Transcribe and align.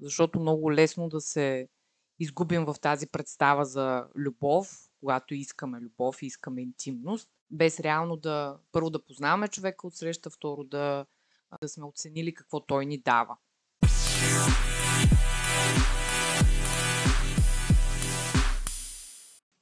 защото 0.00 0.40
много 0.40 0.72
лесно 0.72 1.08
да 1.08 1.20
се 1.20 1.68
изгубим 2.18 2.64
в 2.64 2.74
тази 2.80 3.06
представа 3.06 3.64
за 3.64 4.06
любов, 4.16 4.70
когато 5.00 5.34
искаме 5.34 5.80
любов 5.80 6.22
и 6.22 6.26
искаме 6.26 6.62
интимност, 6.62 7.28
без 7.50 7.80
реално 7.80 8.16
да 8.16 8.58
първо 8.72 8.90
да 8.90 9.04
познаваме 9.04 9.48
човека 9.48 9.86
от 9.86 9.94
среща, 9.94 10.30
второ 10.30 10.64
да, 10.64 11.06
да 11.60 11.68
сме 11.68 11.84
оценили 11.84 12.34
какво 12.34 12.60
той 12.60 12.86
ни 12.86 12.98
дава. 12.98 13.36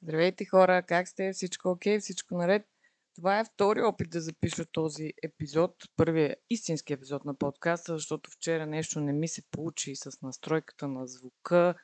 Здравейте 0.02 0.44
хора, 0.44 0.82
как 0.82 1.08
сте? 1.08 1.32
Всичко 1.32 1.68
окей? 1.68 1.96
Okay? 1.96 2.00
Всичко 2.00 2.34
наред? 2.34 2.73
Това 3.14 3.38
е 3.38 3.44
втори 3.44 3.82
опит 3.82 4.10
да 4.10 4.20
запиша 4.20 4.64
този 4.72 5.12
епизод, 5.22 5.74
първият 5.96 6.38
истински 6.50 6.92
епизод 6.92 7.24
на 7.24 7.34
подкаста, 7.34 7.92
защото 7.92 8.30
вчера 8.30 8.66
нещо 8.66 9.00
не 9.00 9.12
ми 9.12 9.28
се 9.28 9.42
получи 9.50 9.96
с 9.96 10.22
настройката 10.22 10.88
на 10.88 11.06
звука 11.06 11.74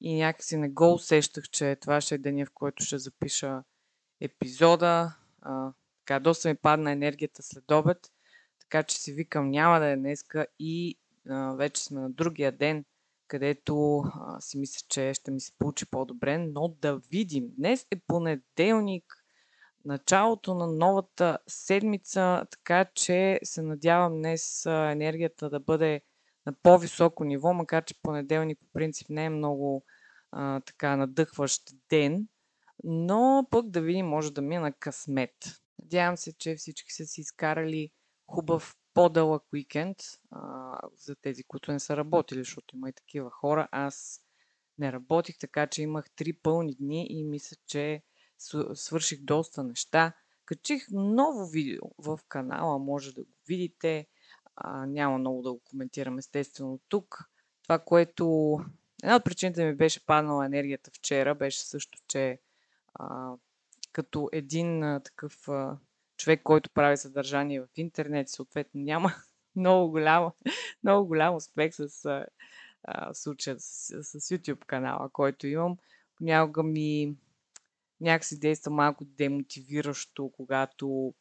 и 0.00 0.16
някакси 0.16 0.56
не 0.56 0.68
го 0.68 0.92
усещах, 0.92 1.44
че 1.44 1.76
това 1.80 2.00
ще 2.00 2.14
е 2.14 2.18
деня, 2.18 2.46
в 2.46 2.50
който 2.54 2.84
ще 2.84 2.98
запиша 2.98 3.62
епизода. 4.20 5.16
А, 5.40 5.72
така, 5.98 6.20
доста 6.20 6.48
ми 6.48 6.56
падна 6.56 6.92
енергията 6.92 7.42
след 7.42 7.70
обед, 7.70 7.98
така 8.60 8.82
че 8.82 8.98
си 8.98 9.12
викам 9.12 9.50
няма 9.50 9.80
да 9.80 9.86
е 9.86 9.96
днеска 9.96 10.46
и 10.58 10.98
а, 11.28 11.54
вече 11.54 11.84
сме 11.84 12.00
на 12.00 12.10
другия 12.10 12.52
ден, 12.52 12.84
където 13.28 13.98
а, 13.98 14.40
си 14.40 14.58
мисля, 14.58 14.86
че 14.88 15.14
ще 15.14 15.30
ми 15.30 15.40
се 15.40 15.52
получи 15.58 15.86
по-добре, 15.86 16.38
но 16.38 16.68
да 16.68 16.96
видим. 16.96 17.44
Днес 17.56 17.86
е 17.90 17.96
понеделник, 18.06 19.21
началото 19.84 20.54
на 20.54 20.66
новата 20.66 21.38
седмица, 21.48 22.46
така 22.50 22.84
че 22.94 23.40
се 23.42 23.62
надявам 23.62 24.12
днес 24.12 24.66
енергията 24.66 25.50
да 25.50 25.60
бъде 25.60 26.00
на 26.46 26.52
по-високо 26.62 27.24
ниво, 27.24 27.52
макар 27.52 27.84
че 27.84 28.02
понеделник 28.02 28.58
по 28.58 28.66
принцип 28.72 29.08
не 29.10 29.24
е 29.24 29.30
много 29.30 29.84
а, 30.32 30.60
така 30.60 30.96
надъхващ 30.96 31.62
ден, 31.90 32.28
но 32.84 33.46
пък 33.50 33.70
да 33.70 33.80
видим, 33.80 34.06
може 34.06 34.32
да 34.32 34.42
ми 34.42 34.54
е 34.54 34.60
на 34.60 34.72
късмет. 34.72 35.34
Надявам 35.82 36.16
се, 36.16 36.32
че 36.38 36.54
всички 36.54 36.92
са 36.92 37.06
си 37.06 37.20
изкарали 37.20 37.90
хубав 38.26 38.76
по-дълъг 38.94 39.42
уикенд 39.52 39.96
а, 40.30 40.78
за 40.96 41.16
тези, 41.16 41.44
които 41.44 41.72
не 41.72 41.80
са 41.80 41.96
работили, 41.96 42.38
защото 42.38 42.76
има 42.76 42.88
и 42.88 42.92
такива 42.92 43.30
хора. 43.30 43.68
Аз 43.72 44.20
не 44.78 44.92
работих, 44.92 45.38
така 45.38 45.66
че 45.66 45.82
имах 45.82 46.10
три 46.16 46.32
пълни 46.32 46.74
дни 46.74 47.06
и 47.10 47.24
мисля, 47.24 47.56
че 47.66 48.02
свърших 48.74 49.20
доста 49.22 49.64
неща. 49.64 50.12
Качих 50.44 50.86
ново 50.90 51.46
видео 51.46 51.82
в 51.98 52.20
канала, 52.28 52.78
може 52.78 53.14
да 53.14 53.22
го 53.22 53.30
видите. 53.48 54.06
А, 54.56 54.86
няма 54.86 55.18
много 55.18 55.42
да 55.42 55.52
го 55.52 55.60
коментирам 55.64 56.18
естествено 56.18 56.80
тук. 56.88 57.18
Това, 57.62 57.78
което... 57.78 58.56
Една 59.02 59.16
от 59.16 59.24
причините 59.24 59.64
ми 59.64 59.74
беше 59.74 60.06
паднала 60.06 60.46
енергията 60.46 60.90
вчера, 60.90 61.34
беше 61.34 61.66
също, 61.66 61.98
че 62.08 62.40
а, 62.94 63.34
като 63.92 64.28
един 64.32 64.82
а, 64.82 65.00
такъв 65.00 65.48
а, 65.48 65.78
човек, 66.16 66.40
който 66.42 66.70
прави 66.70 66.96
съдържание 66.96 67.60
в 67.60 67.68
интернет, 67.76 68.28
съответно 68.28 68.80
няма 68.80 69.14
много 69.56 69.90
голям, 69.90 70.30
много 70.82 71.08
голям 71.08 71.34
успех 71.34 71.74
с 71.74 72.04
а, 72.84 73.14
случая 73.14 73.56
с, 73.58 74.02
с 74.02 74.20
YouTube 74.20 74.64
канала, 74.64 75.08
който 75.12 75.46
имам. 75.46 75.76
Понякога 76.16 76.62
ми 76.62 77.14
някакси 78.02 78.38
действа 78.38 78.70
малко 78.70 79.04
демотивиращо, 79.04 80.30
когато 80.36 81.14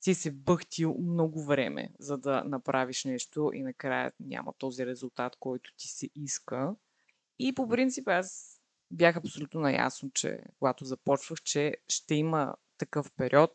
си 0.00 0.14
се 0.14 0.30
бъхтил 0.30 0.96
много 0.98 1.44
време, 1.44 1.90
за 1.98 2.18
да 2.18 2.44
направиш 2.44 3.04
нещо 3.04 3.50
и 3.54 3.62
накрая 3.62 4.12
няма 4.20 4.52
този 4.58 4.86
резултат, 4.86 5.36
който 5.40 5.70
ти 5.76 5.88
се 5.88 6.08
иска. 6.14 6.74
И 7.38 7.54
по 7.54 7.68
принцип 7.68 8.08
аз 8.08 8.58
бях 8.90 9.16
абсолютно 9.16 9.60
наясно, 9.60 10.10
че 10.10 10.40
когато 10.58 10.84
започвах, 10.84 11.42
че 11.42 11.76
ще 11.88 12.14
има 12.14 12.54
такъв 12.78 13.12
период, 13.16 13.52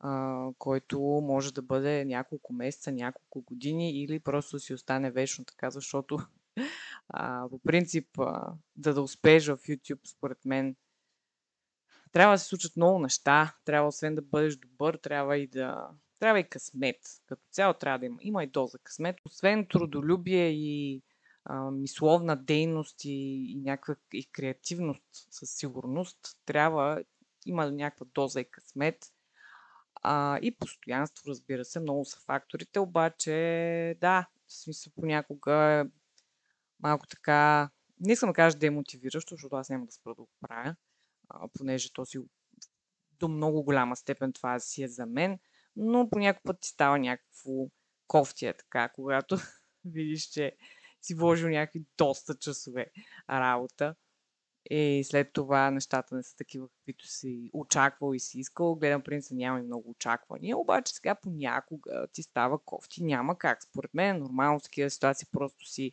а, 0.00 0.46
който 0.58 1.00
може 1.00 1.54
да 1.54 1.62
бъде 1.62 2.04
няколко 2.04 2.52
месеца, 2.52 2.92
няколко 2.92 3.40
години 3.40 3.90
или 3.90 4.20
просто 4.20 4.58
си 4.58 4.74
остане 4.74 5.10
вечно 5.10 5.44
така, 5.44 5.70
защото 5.70 6.18
а, 7.08 7.48
по 7.48 7.58
принцип 7.58 8.18
а, 8.18 8.52
да 8.76 8.94
да 8.94 9.02
успееш 9.02 9.46
в 9.46 9.56
YouTube, 9.56 10.08
според 10.08 10.44
мен, 10.44 10.76
трябва 12.12 12.34
да 12.34 12.38
се 12.38 12.46
случат 12.46 12.76
много 12.76 12.98
неща. 12.98 13.56
Трябва 13.64 13.88
освен 13.88 14.14
да 14.14 14.22
бъдеш 14.22 14.56
добър, 14.56 14.98
трябва 15.02 15.36
и 15.38 15.46
да... 15.46 15.88
Трябва 16.18 16.40
и 16.40 16.48
късмет. 16.48 16.96
Като 17.26 17.42
цяло 17.50 17.74
трябва 17.74 17.98
да 17.98 18.06
има. 18.06 18.18
Има 18.20 18.44
и 18.44 18.46
доза 18.46 18.78
късмет. 18.78 19.16
Освен 19.26 19.66
трудолюбие 19.70 20.50
и 20.50 21.02
а, 21.44 21.70
мисловна 21.70 22.36
дейност 22.36 23.04
и, 23.04 23.46
и 23.52 23.60
някаква 23.60 23.94
и 24.12 24.30
креативност 24.32 25.04
със 25.10 25.50
сигурност, 25.50 26.18
трябва 26.46 27.02
има 27.46 27.70
някаква 27.70 28.06
доза 28.14 28.40
и 28.40 28.50
късмет. 28.50 29.06
А, 29.94 30.38
и 30.42 30.56
постоянство, 30.56 31.30
разбира 31.30 31.64
се, 31.64 31.80
много 31.80 32.04
са 32.04 32.20
факторите, 32.26 32.80
обаче 32.80 33.96
да, 34.00 34.28
в 34.46 34.52
смисъл 34.52 34.92
понякога 34.96 35.86
малко 36.80 37.06
така, 37.06 37.70
не 38.00 38.12
искам 38.12 38.30
да 38.30 38.34
кажа 38.34 38.58
демотивиращо, 38.58 39.34
защото 39.34 39.56
аз 39.56 39.68
няма 39.68 39.86
да 39.86 39.92
спра 39.92 40.14
да 40.14 40.22
го 40.22 40.28
правя, 40.40 40.76
понеже 41.58 41.92
то 41.92 42.04
си 42.04 42.18
до 43.18 43.28
много 43.28 43.62
голяма 43.62 43.96
степен 43.96 44.32
това 44.32 44.60
си 44.60 44.82
е 44.82 44.88
за 44.88 45.06
мен, 45.06 45.38
но 45.76 46.10
по 46.10 46.18
някакъв 46.18 46.42
път 46.42 46.60
ти 46.60 46.68
става 46.68 46.98
някакво 46.98 47.52
кофтия 48.06 48.54
така, 48.54 48.88
когато 48.88 49.36
видиш, 49.84 50.24
че 50.24 50.56
си 51.02 51.14
вложил 51.14 51.48
някакви 51.48 51.84
доста 51.98 52.34
часове 52.38 52.86
работа 53.30 53.94
и 54.70 55.04
след 55.04 55.32
това 55.32 55.70
нещата 55.70 56.14
не 56.14 56.22
са 56.22 56.36
такива, 56.36 56.68
каквито 56.68 57.06
си 57.06 57.50
очаквал 57.52 58.14
и 58.14 58.20
си 58.20 58.38
искал. 58.38 58.74
Гледам 58.74 59.02
принцип 59.02 59.36
няма 59.36 59.58
и 59.58 59.62
много 59.62 59.90
очаквания, 59.90 60.58
обаче 60.58 60.94
сега 60.94 61.14
понякога 61.14 62.06
ти 62.12 62.22
става 62.22 62.58
кофти. 62.58 63.04
Няма 63.04 63.38
как. 63.38 63.62
Според 63.62 63.94
мен 63.94 64.16
е 64.16 64.18
нормално 64.18 64.60
в 64.60 64.62
такива 64.62 64.90
ситуации 64.90 65.28
просто 65.32 65.66
си 65.66 65.92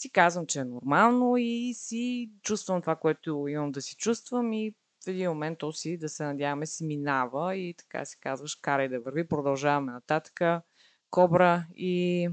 си 0.00 0.10
казвам, 0.10 0.46
че 0.46 0.60
е 0.60 0.64
нормално 0.64 1.36
и 1.36 1.74
си 1.74 2.30
чувствам 2.42 2.80
това, 2.80 2.96
което 2.96 3.48
имам 3.48 3.72
да 3.72 3.82
си 3.82 3.96
чувствам 3.96 4.52
и 4.52 4.74
в 5.04 5.08
един 5.08 5.28
момент 5.28 5.58
то 5.58 5.72
си, 5.72 5.98
да 5.98 6.08
се 6.08 6.24
надяваме, 6.24 6.66
си 6.66 6.84
минава 6.84 7.56
и 7.56 7.74
така 7.74 8.04
си 8.04 8.20
казваш, 8.20 8.54
карай 8.54 8.88
да 8.88 9.00
върви, 9.00 9.28
продължаваме 9.28 9.92
нататък, 9.92 10.64
кобра 11.10 11.66
и, 11.74 12.28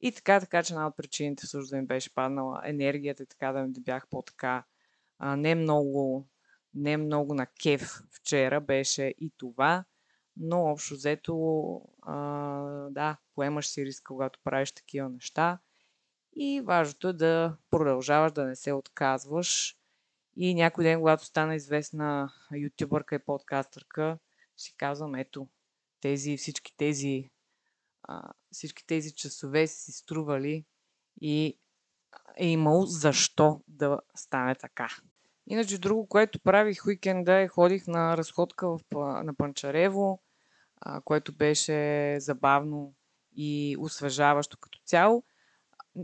и 0.00 0.12
така, 0.12 0.40
така 0.40 0.62
че 0.62 0.72
една 0.72 0.86
от 0.86 0.96
причините 0.96 1.46
също 1.46 1.70
да 1.70 1.76
ми 1.76 1.86
беше 1.86 2.14
паднала 2.14 2.60
енергията 2.64 3.22
и 3.22 3.26
така 3.26 3.52
да 3.52 3.66
да 3.68 3.80
бях 3.80 4.08
по-така 4.10 4.64
а, 5.18 5.36
не 5.36 5.54
много, 5.54 6.28
не 6.74 6.96
много 6.96 7.34
на 7.34 7.46
кеф 7.46 8.00
вчера 8.10 8.60
беше 8.60 9.14
и 9.18 9.32
това, 9.36 9.84
но 10.36 10.64
общо 10.64 10.94
взето, 10.94 11.34
а, 12.02 12.16
да, 12.90 13.16
поемаш 13.34 13.66
си 13.66 13.84
риск, 13.84 14.04
когато 14.06 14.40
правиш 14.44 14.72
такива 14.72 15.08
неща 15.08 15.58
и 16.36 16.60
важното 16.60 17.08
е 17.08 17.12
да 17.12 17.56
продължаваш, 17.70 18.32
да 18.32 18.44
не 18.44 18.56
се 18.56 18.72
отказваш. 18.72 19.76
И 20.36 20.54
някой 20.54 20.84
ден, 20.84 20.98
когато 20.98 21.24
стана 21.24 21.54
известна 21.54 22.32
ютубърка 22.56 23.14
и 23.14 23.18
подкастърка, 23.18 24.18
си 24.56 24.74
казвам, 24.76 25.14
ето, 25.14 25.48
тези, 26.00 26.36
всички 26.36 26.76
тези, 26.76 27.30
а, 28.02 28.32
всички 28.52 28.86
тези 28.86 29.14
часове 29.14 29.66
си 29.66 29.92
стрували 29.92 30.64
и 31.20 31.58
е 32.36 32.46
имало 32.48 32.86
защо 32.86 33.60
да 33.68 33.98
стане 34.14 34.54
така. 34.54 34.88
Иначе 35.46 35.78
друго, 35.78 36.06
което 36.06 36.40
правих 36.40 36.86
уикенда 36.86 37.34
е 37.34 37.48
ходих 37.48 37.86
на 37.86 38.16
разходка 38.16 38.68
в, 38.68 38.80
на 39.24 39.34
Панчарево, 39.34 40.22
а, 40.80 41.00
което 41.00 41.32
беше 41.32 42.16
забавно 42.20 42.94
и 43.36 43.76
освежаващо 43.78 44.58
като 44.58 44.78
цяло. 44.84 45.24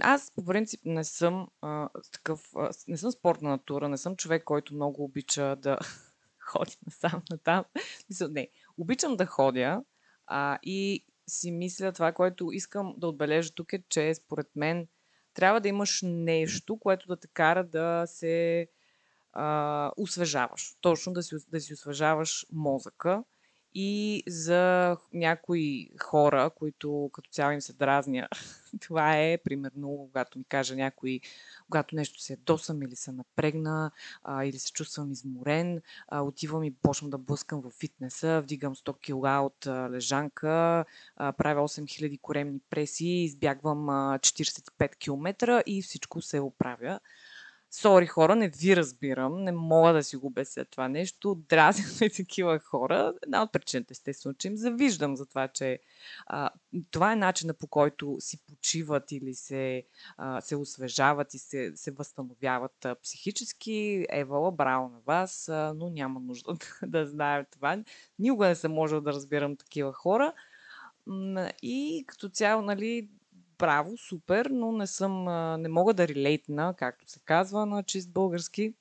Аз 0.01 0.31
по 0.31 0.45
принцип 0.45 0.81
не 0.85 1.05
съм 1.05 1.49
а, 1.61 1.89
такъв, 2.13 2.51
а, 2.57 2.71
не 2.89 2.97
съм 2.97 3.11
спортна 3.13 3.51
натура, 3.51 3.89
не 3.89 3.97
съм 3.97 4.17
човек, 4.17 4.45
който 4.45 4.75
много 4.75 5.05
обича 5.05 5.57
да 5.57 5.79
ходи 6.39 6.77
насам 6.87 7.23
натам. 7.31 7.65
Не, 8.31 8.49
обичам 8.79 9.17
да 9.17 9.27
ходя 9.27 9.85
а, 10.27 10.59
и 10.63 11.05
си 11.29 11.51
мисля 11.51 11.93
това, 11.93 12.13
което 12.13 12.53
искам 12.53 12.95
да 12.97 13.09
отбележа 13.09 13.55
тук 13.55 13.73
е, 13.73 13.83
че 13.89 14.15
според 14.15 14.47
мен 14.57 14.89
трябва 15.35 15.61
да 15.61 15.69
имаш 15.69 16.01
нещо, 16.05 16.79
което 16.79 17.07
да 17.07 17.17
те 17.17 17.29
кара 17.29 17.65
да 17.65 18.05
се 18.07 18.69
а, 19.33 19.93
освежаваш. 19.97 20.77
Точно 20.81 21.13
да 21.13 21.23
си, 21.23 21.35
да 21.49 21.61
си 21.61 21.75
освежаваш 21.75 22.47
мозъка. 22.53 23.25
И 23.75 24.23
за 24.27 24.97
някои 25.13 25.91
хора, 26.03 26.51
които 26.57 27.11
като 27.13 27.31
цяло 27.31 27.53
им 27.53 27.61
се 27.61 27.73
дразня. 27.73 28.29
Това 28.81 29.19
е, 29.19 29.39
примерно, 29.39 29.97
когато 29.97 30.39
ми 30.39 30.45
каже 30.45 30.77
някой, 30.77 31.21
когато 31.71 31.97
нещо 31.97 32.21
се 32.21 32.37
досам 32.37 32.83
или 32.83 32.97
се 32.97 33.13
напрегна, 33.13 33.91
а, 34.23 34.45
или 34.45 34.59
се 34.59 34.73
чувствам 34.73 35.13
изморен, 35.13 35.81
а, 36.09 36.23
отивам 36.23 36.65
и 36.65 36.75
почвам 36.75 37.11
да 37.11 37.19
блъскам 37.19 37.61
в 37.61 37.71
фитнеса, 37.71 38.41
вдигам 38.43 38.75
100 38.75 38.93
кг 38.93 39.47
от 39.47 39.67
а, 39.67 39.91
лежанка, 39.91 40.85
а, 41.17 41.33
правя 41.33 41.69
8000 41.69 42.21
коремни 42.21 42.61
преси, 42.71 43.07
избягвам 43.07 43.89
а, 43.89 44.19
45 44.19 44.97
км 44.97 45.63
и 45.67 45.83
всичко 45.83 46.23
се 46.23 46.41
оправя. 46.41 47.01
Сори 47.81 48.07
хора, 48.07 48.37
не 48.37 48.49
ви 48.49 48.77
разбирам, 48.77 49.45
не 49.45 49.53
мога 49.53 49.93
да 49.93 50.03
си 50.03 50.17
го 50.17 50.27
обясня 50.27 50.65
това 50.65 50.89
нещо. 50.89 51.35
Дразнят 51.49 52.01
ме 52.01 52.11
такива 52.11 52.59
хора. 52.59 53.15
Една 53.23 53.43
от 53.43 53.53
причините, 53.53 53.93
естествено, 53.93 54.35
че 54.35 54.49
им 54.49 54.57
завиждам 54.57 55.17
за 55.17 55.27
това, 55.27 55.49
че 55.49 55.79
а, 56.27 56.51
това 56.91 57.13
е 57.13 57.17
начина 57.17 57.55
по 57.55 57.67
който 57.67 58.17
си 58.21 58.39
почиват 58.47 59.13
или 59.13 59.35
се, 59.35 59.85
а, 60.17 60.41
се 60.41 60.57
освежават 60.57 61.35
и 61.35 61.39
се, 61.39 61.73
се 61.75 61.91
възстановяват 61.91 62.85
а, 62.85 62.95
психически. 62.95 64.07
Евала, 64.11 64.53
браво 64.53 64.89
на 64.89 65.01
вас, 65.07 65.49
а, 65.49 65.75
но 65.77 65.91
няма 65.91 66.21
нужда 66.21 66.53
да, 66.83 66.87
да 66.87 67.07
знаем 67.07 67.45
това. 67.51 67.83
Никога 68.19 68.47
не 68.49 68.55
съм 68.55 68.73
можел 68.73 69.01
да 69.01 69.13
разбирам 69.13 69.57
такива 69.57 69.93
хора. 69.93 70.33
И 71.63 72.05
като 72.07 72.29
цяло, 72.29 72.63
нали, 72.63 73.09
браво, 73.59 73.97
супер, 73.97 74.47
но 74.47 74.73
не 74.73 74.87
съм, 74.87 75.25
не 75.63 75.69
мога 75.69 75.95
да 75.95 76.09
релейтна, 76.09 76.75
както 76.79 77.11
се 77.11 77.21
казва 77.21 77.67
на 77.67 77.83
чист 77.83 78.13
български. 78.13 78.75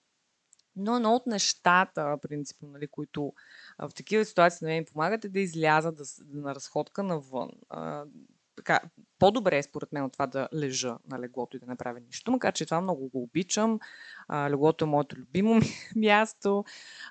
Но 0.76 0.96
едно 0.96 1.16
от 1.16 1.28
нещата, 1.28 2.18
принципно, 2.22 2.70
нали, 2.70 2.88
които 2.88 3.34
в 3.80 3.90
такива 3.96 4.26
ситуации 4.26 4.66
на 4.66 4.72
мен 4.72 4.86
помагат 4.86 5.26
е 5.26 5.30
да 5.30 5.40
изляза 5.40 5.92
да, 5.92 6.04
на 6.34 6.56
разходка 6.56 7.04
навън 7.04 7.50
така, 8.56 8.80
по-добре 9.20 9.58
е 9.58 9.64
според 9.64 9.92
мен 9.92 10.04
от 10.04 10.14
това 10.14 10.28
да 10.28 10.50
лежа 10.54 10.98
на 11.08 11.20
леглото 11.20 11.58
и 11.58 11.60
да 11.60 11.66
не 11.66 11.76
правя 11.76 12.00
нищо, 12.00 12.32
макар 12.32 12.54
че 12.54 12.66
това 12.66 12.82
много 12.82 13.08
го 13.10 13.24
обичам. 13.24 13.80
А, 14.28 14.50
леглото 14.50 14.86
е 14.86 14.88
моето 14.88 15.16
любимо 15.16 15.60
място, 15.96 16.66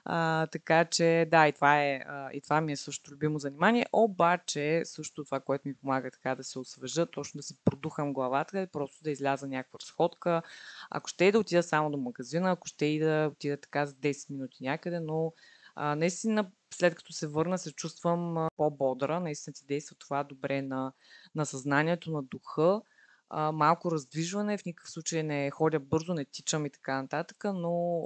а, 0.05 0.47
така 0.47 0.85
че 0.85 1.29
да, 1.31 1.49
и 1.49 1.53
това, 1.53 1.83
е, 1.83 2.03
а, 2.07 2.31
и 2.33 2.41
това 2.41 2.61
ми 2.61 2.73
е 2.73 2.77
също 2.77 3.13
любимо 3.13 3.39
занимание, 3.39 3.87
обаче 3.93 4.83
също 4.85 5.25
това, 5.25 5.41
което 5.41 5.69
ми 5.69 5.75
помага 5.75 6.11
така 6.11 6.35
да 6.35 6.45
се 6.45 6.59
освежа, 6.59 7.07
точно 7.07 7.39
да 7.39 7.43
си 7.43 7.55
продухам 7.65 8.13
главата, 8.13 8.61
е 8.61 8.67
просто 8.67 9.03
да 9.05 9.11
изляза 9.11 9.49
някаква 9.49 9.79
разходка. 9.83 10.43
Ако 10.91 11.09
ще 11.09 11.25
и 11.25 11.33
да 11.33 11.39
отида 11.39 11.63
само 11.63 11.91
до 11.91 11.97
магазина, 11.97 12.51
ако 12.51 12.69
ще 12.69 12.87
и 12.87 12.99
да 12.99 13.31
отида 13.33 13.57
така 13.57 13.87
за 13.87 13.95
10 13.95 14.31
минути 14.31 14.63
някъде, 14.63 15.01
но 15.01 15.33
а, 15.75 15.97
наистина 15.97 16.51
след 16.75 16.95
като 16.95 17.13
се 17.13 17.27
върна, 17.27 17.59
се 17.59 17.73
чувствам 17.73 18.49
по-бодра. 18.57 19.21
Наистина 19.21 19.55
ти 19.55 19.65
действа 19.65 19.97
това 19.99 20.25
добре 20.25 20.63
на, 20.63 20.93
на 21.35 21.47
съзнанието, 21.47 22.11
на 22.11 22.23
духа. 22.23 22.83
А, 23.31 23.53
малко 23.53 23.91
раздвижване, 23.91 24.59
в 24.59 24.65
никакъв 24.65 24.91
случай 24.91 25.23
не 25.23 25.51
ходя 25.51 25.81
бързо, 25.81 26.15
не 26.15 26.25
тичам 26.25 26.67
и 26.67 26.71
така 26.71 27.03
нататък, 27.03 27.45
но 27.45 28.03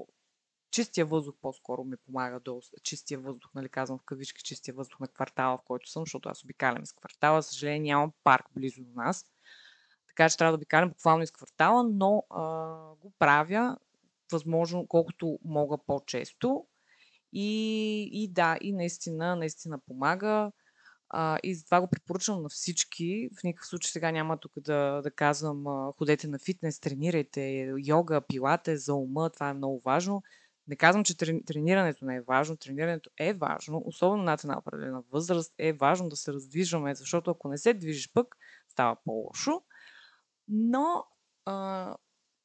чистия 0.70 1.06
въздух 1.06 1.34
по-скоро 1.42 1.84
ми 1.84 1.96
помага 1.96 2.40
до 2.40 2.60
чистия 2.82 3.20
въздух, 3.20 3.50
нали 3.54 3.68
казвам 3.68 3.98
в 3.98 4.04
кавички, 4.04 4.42
чистия 4.42 4.74
въздух 4.74 5.00
на 5.00 5.08
квартала, 5.08 5.58
в 5.58 5.62
който 5.66 5.90
съм, 5.90 6.02
защото 6.02 6.28
аз 6.28 6.44
обикалям 6.44 6.82
из 6.82 6.92
квартала. 6.92 7.42
Съжаление 7.42 7.80
нямам 7.80 8.12
парк 8.24 8.46
близо 8.54 8.82
до 8.82 9.00
нас. 9.00 9.26
Така 10.08 10.28
че 10.28 10.36
трябва 10.36 10.52
да 10.52 10.56
обикалям 10.56 10.88
буквално 10.88 11.22
из 11.22 11.30
квартала, 11.30 11.82
но 11.82 12.24
а, 12.30 12.44
го 12.94 13.12
правя 13.18 13.76
възможно 14.32 14.86
колкото 14.86 15.38
мога 15.44 15.78
по-често. 15.78 16.66
И, 17.38 18.09
и 18.12 18.29
да, 18.33 18.59
и 18.61 18.73
наистина, 18.73 19.37
наистина 19.37 19.79
помага. 19.87 20.53
А, 21.09 21.38
и 21.43 21.55
затова 21.55 21.81
го 21.81 21.88
препоръчвам 21.91 22.43
на 22.43 22.49
всички. 22.49 23.29
В 23.41 23.43
никакъв 23.44 23.67
случай 23.67 23.91
сега 23.91 24.11
няма 24.11 24.37
тук 24.37 24.53
да, 24.61 25.00
да 25.03 25.11
казвам 25.11 25.65
ходете 25.99 26.29
на 26.29 26.38
фитнес, 26.38 26.81
тренирайте, 26.81 27.73
йога, 27.87 28.21
пилате 28.29 28.77
за 28.77 28.94
ума, 28.94 29.31
това 29.31 29.49
е 29.49 29.55
много 29.55 29.83
важно. 29.85 30.23
Не 30.69 30.77
казвам, 30.77 31.05
че 31.05 31.17
тренирането 31.47 32.05
не 32.05 32.17
е 32.17 32.21
важно. 32.21 32.56
Тренирането 32.56 33.11
е 33.19 33.35
важно, 33.35 33.83
особено 33.85 34.23
над 34.23 34.44
една 34.44 34.59
определена 34.59 35.03
възраст 35.12 35.55
е 35.59 35.73
важно 35.73 36.09
да 36.09 36.17
се 36.17 36.33
раздвижваме, 36.33 36.94
защото 36.94 37.31
ако 37.31 37.49
не 37.49 37.59
се 37.59 37.75
движиш 37.75 38.12
пък, 38.12 38.37
става 38.69 38.97
по-лошо. 39.05 39.62
Но 40.49 41.05
а, 41.44 41.97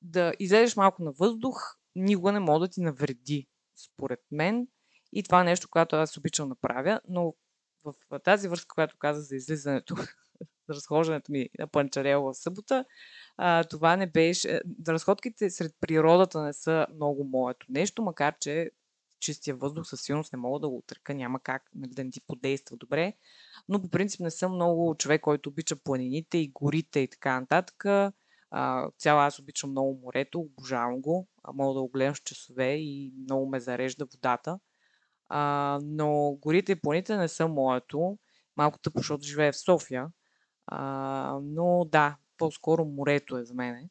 да 0.02 0.34
излезеш 0.40 0.76
малко 0.76 1.04
на 1.04 1.12
въздух 1.12 1.78
никога 1.96 2.32
не 2.32 2.40
може 2.40 2.60
да 2.60 2.68
ти 2.68 2.82
навреди, 2.82 3.48
според 3.76 4.20
мен. 4.32 4.68
И 5.13 5.24
това 5.24 5.42
е 5.42 5.44
нещо, 5.44 5.68
което 5.69 5.96
аз 5.96 6.18
обичам 6.18 6.50
да 6.50 6.56
правя, 6.56 7.02
но 7.10 7.34
в 7.84 8.19
тази 8.19 8.48
връзка, 8.48 8.75
която 8.75 8.98
каза 8.98 9.22
за 9.22 9.36
излизането, 9.36 9.96
за 10.69 10.75
разхождането 10.75 11.31
ми 11.31 11.50
на 11.60 11.68
Панчарел 11.68 12.24
в 12.24 12.34
събота, 12.34 12.86
а, 13.38 13.63
това 13.63 13.96
не 13.96 14.08
беше... 14.08 14.62
Разходките 14.88 15.50
сред 15.50 15.75
природата 15.80 16.42
не 16.42 16.54
са 16.54 16.88
много 16.96 17.24
моето 17.24 17.66
нещо, 17.69 18.04
макар 18.04 18.36
че 18.40 18.72
чистия 19.22 19.56
въздух 19.56 19.88
със 19.88 20.02
сигурност 20.02 20.34
не 20.34 20.40
мога 20.40 20.60
да 20.60 20.69
го 20.69 20.78
отръка, 20.78 21.14
няма 21.14 21.40
как 21.40 21.64
нали, 21.75 21.92
да 21.92 22.04
не 22.04 22.12
ти 22.12 22.22
подейства 22.28 22.78
добре. 22.78 23.14
Но 23.69 23.81
по 23.81 23.90
принцип 23.90 24.19
не 24.19 24.31
съм 24.31 24.56
много 24.56 24.96
човек, 24.96 25.22
който 25.22 25.50
обича 25.50 25.75
планините 25.75 26.38
и 26.38 26.48
горите 26.48 27.00
и 27.00 27.07
така 27.07 27.40
нататък. 27.40 27.86
цяло 28.98 29.19
аз 29.19 29.40
обичам 29.40 29.69
много 29.69 30.00
морето, 30.04 30.40
обожавам 30.40 31.02
го. 31.02 31.28
Мога 31.54 31.74
да 31.74 31.81
го 31.81 31.90
гледам 31.90 32.16
с 32.16 32.19
часове 32.19 32.74
и 32.74 33.14
много 33.24 33.50
ме 33.50 33.60
зарежда 33.60 34.06
водата. 34.06 34.60
А, 35.33 35.80
но 35.83 36.38
горите 36.42 36.72
и 36.72 36.81
планите 36.81 37.18
не 37.18 37.28
са 37.28 37.48
моето. 37.48 38.18
Малко 38.57 38.80
тъпо, 38.80 39.00
защото 39.00 39.24
живея 39.24 39.51
в 39.51 39.57
София. 39.57 40.07
А, 40.68 41.39
но 41.44 41.86
да, 41.86 42.18
по-скоро 42.38 42.86
морето 42.86 43.38
е 43.38 43.44
за 43.44 43.54
мене. 43.54 43.89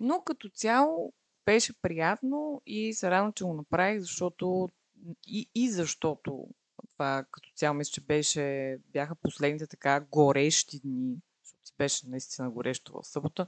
Но 0.00 0.22
като 0.22 0.48
цяло 0.48 1.12
беше 1.46 1.80
приятно 1.82 2.62
и 2.66 2.94
се 2.94 3.10
радвам, 3.10 3.32
че 3.32 3.44
го 3.44 3.54
направих, 3.54 4.00
защото 4.00 4.68
и, 5.26 5.50
и 5.54 5.70
защото 5.70 6.48
това 6.92 7.24
като 7.30 7.50
цяло 7.54 7.74
мисля, 7.74 7.92
че 7.92 8.00
беше, 8.00 8.78
бяха 8.92 9.14
последните 9.14 9.66
така 9.66 10.00
горещи 10.00 10.80
дни, 10.80 11.16
защото 11.44 11.76
беше 11.78 12.08
наистина 12.08 12.50
горещо 12.50 12.92
в 12.92 13.06
събота. 13.06 13.46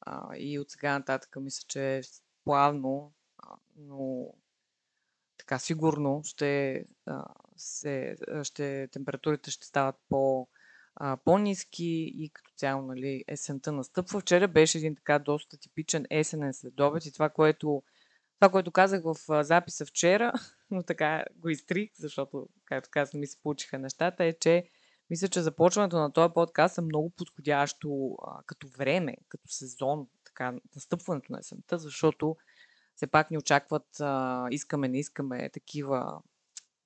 А, 0.00 0.36
и 0.36 0.58
от 0.58 0.70
сега 0.70 0.98
нататък 0.98 1.36
мисля, 1.40 1.64
че 1.68 2.00
плавно, 2.44 3.12
но 3.76 4.05
така 5.46 5.58
сигурно 5.58 6.20
ще, 6.24 6.84
се, 7.56 8.16
ще, 8.42 8.88
температурите 8.92 9.50
ще 9.50 9.66
стават 9.66 9.96
по, 10.08 10.48
по-низки 11.24 12.12
и 12.14 12.30
като 12.32 12.50
цяло 12.56 12.82
нали, 12.82 13.24
есента 13.28 13.72
настъпва. 13.72 14.20
Вчера 14.20 14.48
беше 14.48 14.78
един 14.78 14.96
така 14.96 15.18
доста 15.18 15.56
типичен 15.56 16.06
есенен 16.10 16.54
следобед 16.54 17.06
и 17.06 17.12
това, 17.12 17.28
което, 17.28 17.82
това, 18.40 18.48
което 18.48 18.70
казах 18.70 19.02
в 19.04 19.44
записа 19.44 19.86
вчера, 19.86 20.32
но 20.70 20.82
така 20.82 21.24
го 21.36 21.48
изтрих, 21.48 21.90
защото, 21.98 22.48
както 22.64 22.90
казах, 22.92 23.14
ми 23.14 23.26
се 23.26 23.42
получиха 23.42 23.78
нещата, 23.78 24.24
е, 24.24 24.32
че 24.32 24.68
мисля, 25.10 25.28
че 25.28 25.42
започването 25.42 25.96
на 25.96 26.12
този 26.12 26.32
подкаст 26.34 26.78
е 26.78 26.80
много 26.80 27.10
подходящо 27.10 28.16
а, 28.26 28.42
като 28.46 28.68
време, 28.78 29.16
като 29.28 29.48
сезон, 29.48 30.06
така, 30.24 30.54
настъпването 30.74 31.32
на 31.32 31.38
есента, 31.38 31.78
защото 31.78 32.36
все 32.96 33.06
пак 33.06 33.30
ни 33.30 33.38
очакват, 33.38 34.00
а, 34.00 34.46
искаме, 34.50 34.88
не 34.88 34.98
искаме 34.98 35.50
такива 35.50 36.22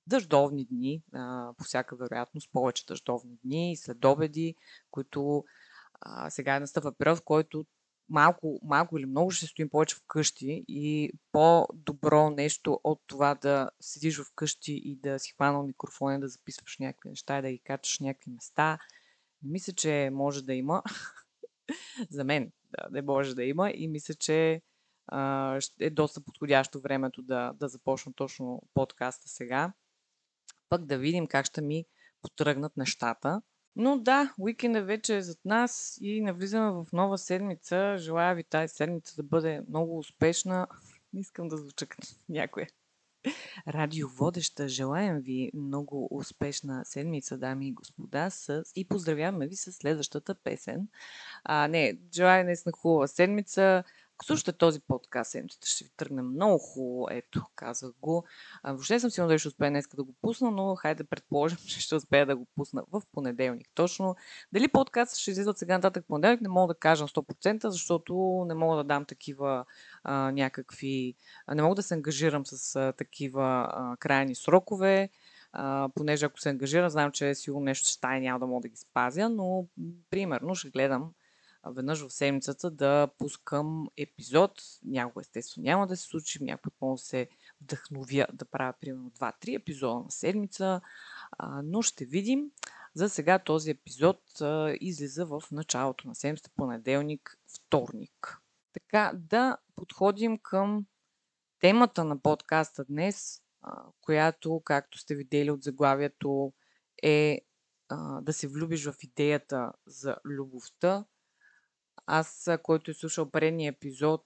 дъждовни 0.07 0.65
дни, 0.65 1.03
а, 1.13 1.53
по 1.57 1.63
всяка 1.63 1.95
вероятност, 1.95 2.49
повече 2.53 2.85
дъждовни 2.85 3.37
дни 3.43 3.71
и 3.71 3.77
следобеди, 3.77 4.55
които 4.91 5.43
а, 6.01 6.29
сега 6.29 6.55
е 6.55 6.59
настъпва 6.59 6.91
период, 6.91 7.17
в 7.17 7.23
който 7.23 7.65
малко, 8.09 8.59
малко 8.63 8.97
или 8.97 9.05
много 9.05 9.31
ще 9.31 9.45
стоим 9.45 9.69
повече 9.69 9.95
вкъщи 9.95 10.65
и 10.67 11.11
по-добро 11.31 12.29
нещо 12.29 12.79
от 12.83 13.01
това 13.07 13.35
да 13.35 13.69
седиш 13.81 14.19
вкъщи 14.19 14.81
и 14.85 14.95
да 14.95 15.19
си 15.19 15.33
хванал 15.33 15.63
микрофона, 15.63 16.19
да 16.19 16.27
записваш 16.27 16.77
някакви 16.79 17.09
неща 17.09 17.39
и 17.39 17.41
да 17.41 17.51
ги 17.51 17.59
качаш 17.59 17.99
някакви 17.99 18.31
места. 18.31 18.79
Мисля, 19.43 19.73
че 19.73 20.09
може 20.13 20.43
да 20.43 20.53
има. 20.53 20.83
За 22.09 22.23
мен 22.23 22.51
да, 22.71 22.87
не 22.91 23.01
може 23.01 23.35
да 23.35 23.43
има 23.43 23.71
и 23.71 23.87
мисля, 23.87 24.13
че 24.13 24.61
е 25.79 25.89
доста 25.89 26.21
подходящо 26.21 26.81
времето 26.81 27.21
да, 27.21 27.53
да 27.53 27.67
започна 27.67 28.13
точно 28.13 28.61
подкаста 28.73 29.29
сега. 29.29 29.73
Пък 30.69 30.85
да 30.85 30.97
видим 30.97 31.27
как 31.27 31.45
ще 31.45 31.61
ми 31.61 31.85
потръгнат 32.21 32.77
нещата. 32.77 33.41
Но 33.75 33.99
да, 33.99 34.33
уикенда 34.37 34.83
вече 34.83 35.17
е 35.17 35.21
зад 35.21 35.39
нас 35.45 35.97
и 36.01 36.21
навлизаме 36.21 36.71
в 36.71 36.85
нова 36.93 37.17
седмица. 37.17 37.95
Желая 37.97 38.35
ви 38.35 38.43
тази 38.43 38.75
седмица 38.75 39.15
да 39.15 39.23
бъде 39.23 39.61
много 39.69 39.97
успешна. 39.97 40.67
Не 41.13 41.19
искам 41.19 41.47
да 41.47 41.57
звуча 41.57 41.85
като 41.85 42.07
някоя 42.29 42.67
радиоводеща. 43.67 44.67
Желаем 44.67 45.19
ви 45.19 45.51
много 45.53 46.07
успешна 46.11 46.85
седмица, 46.85 47.37
дами 47.37 47.67
и 47.67 47.73
господа, 47.73 48.29
с... 48.29 48.63
и 48.75 48.87
поздравяваме 48.87 49.47
ви 49.47 49.55
с 49.55 49.71
следващата 49.71 50.35
песен. 50.35 50.87
А, 51.43 51.67
не, 51.67 51.99
желая 52.13 52.45
наистина 52.45 52.73
хубава 52.73 53.07
седмица 53.07 53.83
Ако 54.21 54.25
слушате 54.25 54.51
този 54.51 54.79
подкаст, 54.79 55.31
седмицата 55.31 55.67
ще 55.67 55.83
ви 55.83 55.89
тръгне 55.97 56.21
много 56.21 56.57
хубаво. 56.57 57.07
Ето, 57.11 57.45
казах 57.55 57.91
го. 58.01 58.25
А, 58.63 58.71
въобще 58.71 58.99
съм 58.99 59.09
сигурна 59.09 59.27
дали 59.27 59.39
ще 59.39 59.47
успея 59.47 59.71
днес 59.71 59.87
да 59.95 60.03
го 60.03 60.13
пусна, 60.21 60.51
но 60.51 60.75
хайде 60.75 61.03
да 61.03 61.09
предположим, 61.09 61.57
че 61.67 61.81
ще 61.81 61.95
успея 61.95 62.25
да 62.25 62.35
го 62.35 62.47
пусна 62.55 62.83
в 62.91 63.01
понеделник. 63.11 63.67
Точно. 63.75 64.15
Дали 64.51 64.67
подкаст 64.67 65.17
ще 65.17 65.31
излиза 65.31 65.49
от 65.49 65.57
сега 65.57 65.77
нататък 65.77 66.05
понеделник, 66.07 66.41
не 66.41 66.49
мога 66.49 66.73
да 66.73 66.79
кажа 66.79 67.03
на 67.03 67.07
100%, 67.07 67.67
защото 67.67 68.45
не 68.47 68.53
мога 68.53 68.77
да 68.77 68.83
дам 68.83 69.05
такива 69.05 69.65
а, 70.03 70.31
някакви... 70.31 71.15
А, 71.47 71.55
не 71.55 71.61
мога 71.61 71.75
да 71.75 71.83
се 71.83 71.93
ангажирам 71.93 72.45
с 72.45 72.75
а, 72.75 72.93
такива 72.93 73.67
а, 73.71 73.97
крайни 73.97 74.35
срокове. 74.35 75.09
А, 75.53 75.89
понеже 75.95 76.25
ако 76.25 76.39
се 76.39 76.49
ангажира, 76.49 76.89
знам, 76.89 77.11
че 77.11 77.35
сигурно 77.35 77.65
нещо 77.65 77.87
ще 77.89 77.97
стане, 77.97 78.19
няма 78.19 78.39
да 78.39 78.47
мога 78.47 78.61
да 78.61 78.67
ги 78.67 78.77
спазя, 78.77 79.29
но 79.29 79.65
примерно 80.09 80.55
ще 80.55 80.69
гледам 80.69 81.11
веднъж 81.65 82.07
в 82.07 82.13
седмицата 82.13 82.71
да 82.71 83.07
пускам 83.17 83.87
епизод. 83.97 84.51
Някога 84.83 85.21
естествено 85.21 85.63
няма 85.63 85.87
да 85.87 85.97
се 85.97 86.03
случи, 86.03 86.43
някой 86.43 86.71
мога 86.81 86.93
да 86.93 86.97
се 86.97 87.29
вдъхновя 87.61 88.27
да 88.33 88.45
правя 88.45 88.73
примерно 88.79 89.11
2-3 89.11 89.55
епизода 89.55 90.03
на 90.03 90.11
седмица, 90.11 90.81
а, 91.31 91.61
но 91.63 91.81
ще 91.81 92.05
видим. 92.05 92.51
За 92.93 93.09
сега 93.09 93.39
този 93.39 93.71
епизод 93.71 94.41
а, 94.41 94.77
излиза 94.81 95.25
в 95.25 95.43
началото 95.51 96.07
на 96.07 96.15
седмицата, 96.15 96.49
понеделник, 96.55 97.39
вторник. 97.57 98.41
Така 98.73 99.11
да 99.15 99.57
подходим 99.75 100.37
към 100.37 100.85
темата 101.59 102.03
на 102.03 102.21
подкаста 102.21 102.85
днес, 102.85 103.41
а, 103.61 103.83
която, 104.01 104.61
както 104.65 104.97
сте 104.97 105.15
видели 105.15 105.51
от 105.51 105.63
заглавието, 105.63 106.53
е 107.03 107.41
да 108.21 108.33
се 108.33 108.47
влюбиш 108.47 108.85
в 108.85 108.95
идеята 109.03 109.71
за 109.85 110.15
любовта, 110.25 111.05
аз, 112.05 112.49
който 112.63 112.91
е 112.91 112.93
слушал 112.93 113.31
предния 113.31 113.69
епизод, 113.69 114.23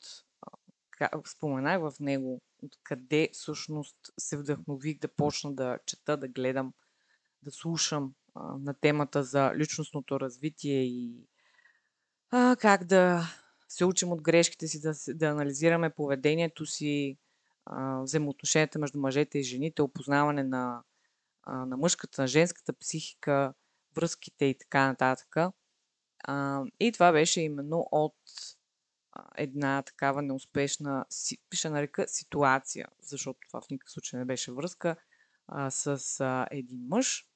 споменах 1.27 1.82
в 1.82 1.94
него 2.00 2.41
откъде 2.63 3.29
всъщност 3.34 3.98
се 4.20 4.38
вдъхнових 4.38 5.00
да 5.00 5.08
почна 5.08 5.55
да 5.55 5.79
чета, 5.86 6.17
да 6.17 6.27
гледам, 6.27 6.74
да 7.44 7.51
слушам 7.51 8.13
а, 8.36 8.58
на 8.58 8.74
темата 8.74 9.24
за 9.24 9.53
личностното 9.55 10.20
развитие 10.20 10.84
и 10.84 11.27
а, 12.32 12.55
как 12.55 12.84
да 12.84 13.24
се 13.67 13.86
учим 13.86 14.12
от 14.12 14.22
грешките 14.22 14.67
си, 14.67 14.82
да, 14.82 14.94
да 15.08 15.25
анализираме 15.25 15.89
поведението 15.89 16.65
си, 16.65 17.17
а, 17.65 18.01
взаимоотношенията 18.01 18.79
между 18.79 19.00
мъжете 19.00 19.39
и 19.39 19.44
жените, 19.44 19.82
опознаване 19.82 20.44
на, 20.44 20.84
а, 21.44 21.65
на 21.65 21.77
мъжката, 21.77 22.22
на 22.22 22.27
женската 22.27 22.74
психика, 22.74 23.53
връзките 23.96 24.46
и 24.46 24.58
така 24.58 24.88
нататък. 24.88 25.36
А, 26.27 26.63
и 26.79 26.91
това 26.91 27.12
беше 27.12 27.41
именно 27.41 27.88
от 27.91 28.15
една 29.38 29.82
такава 29.82 30.22
неуспешна, 30.22 31.05
пиша 31.50 31.70
нарека 31.70 32.08
ситуация, 32.08 32.88
защото 33.00 33.39
това 33.48 33.62
в 33.62 33.70
никакъв 33.70 33.91
случай 33.91 34.20
не 34.20 34.25
беше 34.25 34.51
връзка, 34.51 34.96
а, 35.48 35.72
с 35.72 36.20
а, 36.20 36.48
един 36.51 36.79
мъж, 36.88 37.27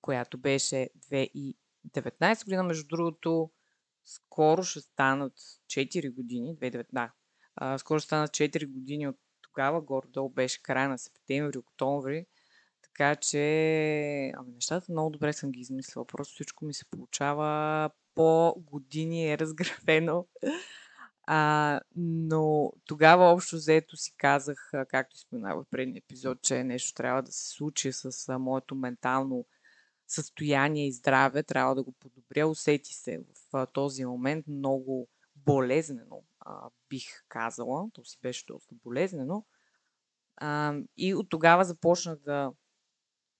която 0.00 0.38
беше 0.38 0.90
2019 1.10 2.44
година. 2.44 2.62
Между 2.62 2.86
другото, 2.88 3.50
скоро 4.04 4.62
ще 4.62 4.80
станат 4.80 5.32
4 5.66 6.14
години, 6.14 6.56
2019, 6.56 6.86
да, 6.92 7.12
а, 7.56 7.78
скоро 7.78 7.98
ще 7.98 8.06
станат 8.06 8.30
4 8.30 8.66
години 8.66 9.08
от 9.08 9.16
тогава, 9.42 9.80
горе-долу 9.80 10.28
беше 10.30 10.62
края 10.62 10.88
на 10.88 10.98
септември, 10.98 11.58
октомври, 11.58 12.26
така 12.94 13.16
че, 13.16 14.32
ами 14.36 14.52
нещата 14.52 14.92
много 14.92 15.10
добре 15.10 15.32
съм 15.32 15.50
ги 15.50 15.60
измислила. 15.60 16.06
Просто 16.06 16.34
всичко 16.34 16.64
ми 16.64 16.74
се 16.74 16.84
получава 16.84 17.90
по 18.14 18.54
години 18.56 19.32
е 19.32 19.38
разграфено. 19.38 20.26
А, 21.26 21.80
но 21.96 22.72
тогава 22.86 23.24
общо 23.24 23.56
взето 23.56 23.96
си 23.96 24.14
казах, 24.16 24.70
както 24.88 25.18
споменах 25.18 25.54
в 25.54 25.64
предния 25.70 25.98
епизод, 25.98 26.42
че 26.42 26.64
нещо 26.64 26.94
трябва 26.94 27.22
да 27.22 27.32
се 27.32 27.48
случи 27.48 27.92
с 27.92 28.38
моето 28.38 28.74
ментално 28.74 29.44
състояние 30.06 30.86
и 30.86 30.92
здраве, 30.92 31.42
трябва 31.42 31.74
да 31.74 31.82
го 31.82 31.92
подобря. 31.92 32.46
Усети 32.46 32.94
се 32.94 33.20
в 33.52 33.66
този 33.72 34.04
момент 34.04 34.46
много 34.46 35.08
болезнено, 35.36 36.22
а, 36.40 36.70
бих 36.88 37.24
казала. 37.28 37.88
То 37.92 38.04
си 38.04 38.18
беше 38.22 38.46
доста 38.46 38.74
болезнено. 38.84 39.44
А, 40.36 40.74
и 40.96 41.14
от 41.14 41.28
тогава 41.28 41.64
започнах 41.64 42.18
да 42.18 42.52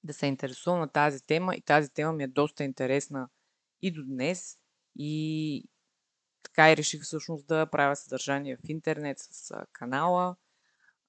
да 0.05 0.13
се 0.13 0.27
интересувам 0.27 0.81
на 0.81 0.89
тази 0.89 1.27
тема 1.27 1.55
и 1.55 1.61
тази 1.61 1.91
тема 1.91 2.13
ми 2.13 2.25
е 2.25 2.29
доста 2.29 2.65
интересна 2.65 3.29
и 3.83 3.91
до 3.91 4.05
днес. 4.05 4.59
И 4.97 5.69
така 6.43 6.73
и 6.73 6.77
реших 6.77 7.03
всъщност 7.03 7.47
да 7.47 7.67
правя 7.67 7.97
съдържание 7.97 8.57
в 8.57 8.69
интернет 8.69 9.19
с 9.19 9.55
канала. 9.73 10.37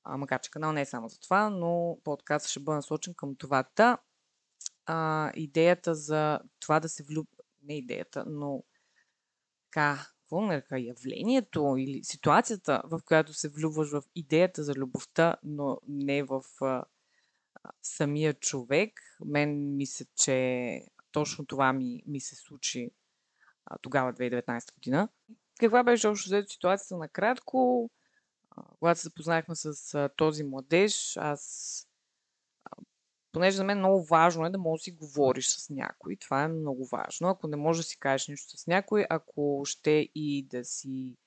А, 0.04 0.18
макар 0.18 0.42
че 0.42 0.52
канал 0.52 0.72
не 0.72 0.82
е 0.82 0.86
само 0.86 1.10
за 1.10 1.20
това, 1.20 1.50
но 1.50 1.98
подкастът 2.04 2.52
ще 2.52 2.60
бъде 2.60 2.76
насочен 2.76 3.14
към 3.14 3.36
това. 3.36 3.64
Та, 3.64 3.98
а, 4.86 5.32
идеята 5.36 5.96
за 5.96 6.40
това 6.60 6.80
да 6.80 6.90
се 6.90 7.04
влюб... 7.04 7.30
Не 7.64 7.78
идеята, 7.78 8.26
но 8.28 8.64
така, 9.66 10.08
какво 10.20 10.42
нарека, 10.42 10.80
явлението 10.80 11.76
или 11.78 12.04
ситуацията, 12.04 12.82
в 12.86 13.00
която 13.06 13.34
се 13.34 13.50
влюбваш 13.50 13.92
в 13.92 14.04
идеята 14.16 14.64
за 14.64 14.74
любовта, 14.74 15.36
но 15.44 15.80
не 15.88 16.24
в 16.24 16.44
а, 16.62 16.84
самия 17.82 18.34
човек. 18.34 18.92
Мен 19.26 19.76
мисля, 19.76 20.06
че 20.16 20.82
точно 21.12 21.46
това 21.46 21.74
ми, 21.74 22.04
ми 22.06 22.20
се 22.20 22.36
случи 22.36 22.92
а, 23.66 23.78
тогава, 23.82 24.14
2019 24.14 24.74
година. 24.74 25.10
Каква 25.60 25.84
беше 25.84 26.08
общо 26.08 26.28
взето 26.28 26.54
ситуацията 26.54 26.98
накратко? 26.98 27.90
А, 28.52 28.64
когато 28.80 29.00
се 29.00 29.04
запознахме 29.04 29.56
с 29.56 29.94
а, 29.94 30.10
този 30.10 30.44
младеж, 30.44 31.18
аз 31.18 31.82
понеже 33.32 33.58
за 33.58 33.64
мен 33.64 33.78
много 33.78 34.06
важно 34.06 34.46
е 34.46 34.50
да 34.50 34.58
можеш 34.58 34.82
да 34.82 34.84
си 34.84 34.92
говориш 34.92 35.48
с 35.48 35.70
някой. 35.70 36.16
Това 36.16 36.44
е 36.44 36.48
много 36.48 36.86
важно. 36.86 37.30
Ако 37.30 37.48
не 37.48 37.58
можеш 37.58 37.86
да 37.86 37.90
си 37.90 38.00
кажеш 38.00 38.28
нищо 38.28 38.58
с 38.58 38.68
някой, 38.68 39.06
ако 39.10 39.62
ще 39.66 40.10
и 40.16 40.48
да 40.50 40.66
си 40.66 41.18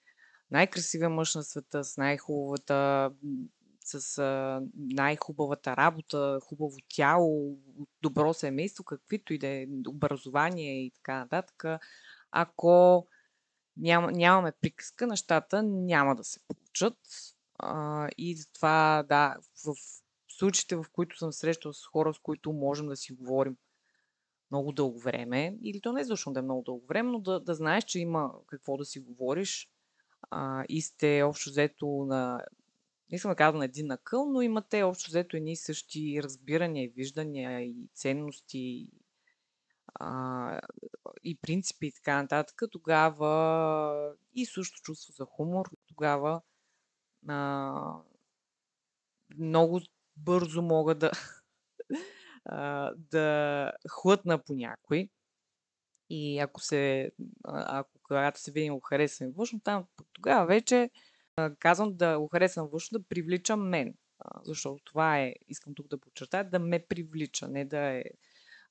най-красивия 0.50 1.10
мъж 1.10 1.34
на 1.34 1.42
света, 1.42 1.84
с 1.84 1.96
най-хубавата 1.96 3.10
с 3.88 4.18
а, 4.18 4.62
най-хубавата 4.74 5.76
работа, 5.76 6.38
хубаво 6.42 6.76
тяло, 6.88 7.58
добро 8.02 8.34
семейство, 8.34 8.84
каквито 8.84 9.32
и 9.32 9.38
да 9.38 9.46
е 9.46 9.66
образование 9.88 10.86
и 10.86 10.90
така 10.90 11.18
нататък, 11.18 11.64
ако 12.30 13.06
ням, 13.76 14.10
нямаме 14.12 14.52
приказка, 14.60 15.06
нещата 15.06 15.62
няма 15.62 16.16
да 16.16 16.24
се 16.24 16.40
получат. 16.48 16.98
А, 17.58 18.08
и 18.18 18.36
затова, 18.36 19.04
да, 19.08 19.36
в 19.64 19.74
случаите, 20.28 20.76
в 20.76 20.84
които 20.92 21.18
съм 21.18 21.32
срещал 21.32 21.72
с 21.72 21.86
хора, 21.86 22.14
с 22.14 22.18
които 22.18 22.52
можем 22.52 22.86
да 22.86 22.96
си 22.96 23.12
говорим 23.12 23.56
много 24.50 24.72
дълго 24.72 24.98
време, 24.98 25.58
или 25.62 25.80
то 25.80 25.92
не 25.92 26.00
е 26.00 26.04
защото 26.04 26.32
да 26.32 26.40
е 26.40 26.42
много 26.42 26.62
дълго 26.62 26.86
време, 26.86 27.10
но 27.10 27.20
да, 27.20 27.40
да 27.40 27.54
знаеш, 27.54 27.84
че 27.84 27.98
има 27.98 28.32
какво 28.46 28.76
да 28.76 28.84
си 28.84 29.00
говориш 29.00 29.68
а, 30.30 30.64
и 30.68 30.82
сте 30.82 31.22
общо 31.22 31.50
взето 31.50 31.86
на 31.86 32.44
не 33.10 33.16
искам 33.16 33.30
да 33.30 33.36
казвам 33.36 33.62
един 33.62 33.86
накъл, 33.86 34.28
но 34.28 34.42
имате 34.42 34.82
общо 34.82 35.10
взето 35.10 35.36
едни 35.36 35.52
и 35.52 35.56
същи 35.56 36.20
разбирания 36.22 36.84
и 36.84 36.88
виждания 36.88 37.60
и 37.60 37.88
ценности 37.94 38.90
а, 39.94 40.60
и 41.24 41.38
принципи 41.38 41.86
и 41.86 41.92
така 41.92 42.22
нататък, 42.22 42.62
тогава 42.72 44.14
и 44.34 44.46
също 44.46 44.82
чувство 44.82 45.12
за 45.12 45.24
хумор, 45.24 45.70
тогава 45.86 46.42
а, 47.28 48.02
много 49.38 49.80
бързо 50.16 50.62
мога 50.62 50.94
да, 50.94 51.10
а, 52.44 52.92
да 52.96 53.72
хлътна 53.90 54.44
по 54.44 54.54
някой. 54.54 55.08
И 56.10 56.38
ако 56.38 56.60
се, 56.60 57.10
ако 57.44 57.90
когато 58.02 58.40
се 58.40 58.52
видим 58.52 58.74
го 58.74 58.80
харесвам 58.80 59.32
външно, 59.32 59.60
там 59.60 59.84
тогава 60.12 60.46
вече 60.46 60.90
казвам 61.58 61.96
да 61.96 62.18
го 62.18 62.28
харесвам 62.28 62.68
външно, 62.68 62.98
да 62.98 63.04
привличам 63.04 63.68
мен. 63.68 63.94
Защото 64.44 64.84
това 64.84 65.20
е, 65.20 65.34
искам 65.48 65.74
тук 65.74 65.88
да 65.88 65.98
подчертая, 65.98 66.50
да 66.50 66.58
ме 66.58 66.78
привлича, 66.78 67.48
не 67.48 67.64
да 67.64 67.78
е 67.78 68.04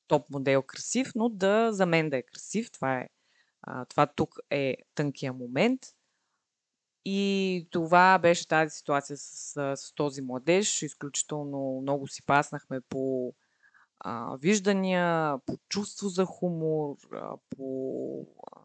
топ 0.07 0.29
модел 0.29 0.61
красив, 0.61 1.11
но 1.15 1.29
да 1.29 1.73
за 1.73 1.85
мен 1.85 2.09
да 2.09 2.17
е 2.17 2.21
красив. 2.21 2.71
Това 2.71 2.99
е 2.99 3.09
това 3.89 4.07
тук 4.07 4.39
е 4.49 4.77
тънкия 4.95 5.33
момент. 5.33 5.81
И 7.05 7.67
това 7.71 8.19
беше 8.19 8.47
тази 8.47 8.75
ситуация 8.75 9.17
с, 9.17 9.75
с 9.75 9.93
този 9.95 10.21
младеж. 10.21 10.81
Изключително 10.81 11.79
много 11.81 12.07
си 12.07 12.25
паснахме 12.25 12.81
по 12.81 13.33
а, 13.99 14.37
виждания, 14.37 15.37
по 15.45 15.57
чувство 15.69 16.09
за 16.09 16.25
хумор, 16.25 16.95
а, 17.13 17.37
по 17.49 18.25
а, 18.53 18.61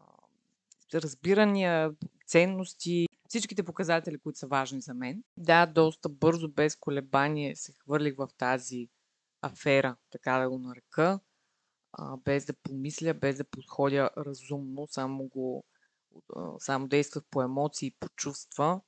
разбирания, 0.93 1.91
ценности 2.27 3.07
всичките 3.33 3.63
показатели, 3.63 4.19
които 4.19 4.39
са 4.39 4.47
важни 4.47 4.81
за 4.81 4.93
мен. 4.93 5.23
Да, 5.37 5.65
доста 5.65 6.09
бързо, 6.09 6.49
без 6.49 6.75
колебание 6.75 7.55
се 7.55 7.73
хвърлих 7.73 8.15
в 8.17 8.29
тази 8.37 8.89
афера, 9.41 9.95
така 10.09 10.39
да 10.39 10.49
го 10.49 10.59
нарека, 10.59 11.19
а, 11.93 12.17
без 12.17 12.45
да 12.45 12.53
помисля, 12.53 13.13
без 13.13 13.37
да 13.37 13.43
подходя 13.43 14.09
разумно, 14.17 14.87
само 14.87 15.27
го 15.27 15.63
само 16.59 16.87
действах 16.87 17.23
по 17.29 17.41
емоции 17.41 17.87
и 17.87 17.95
по 17.99 18.09
чувства, 18.09 18.81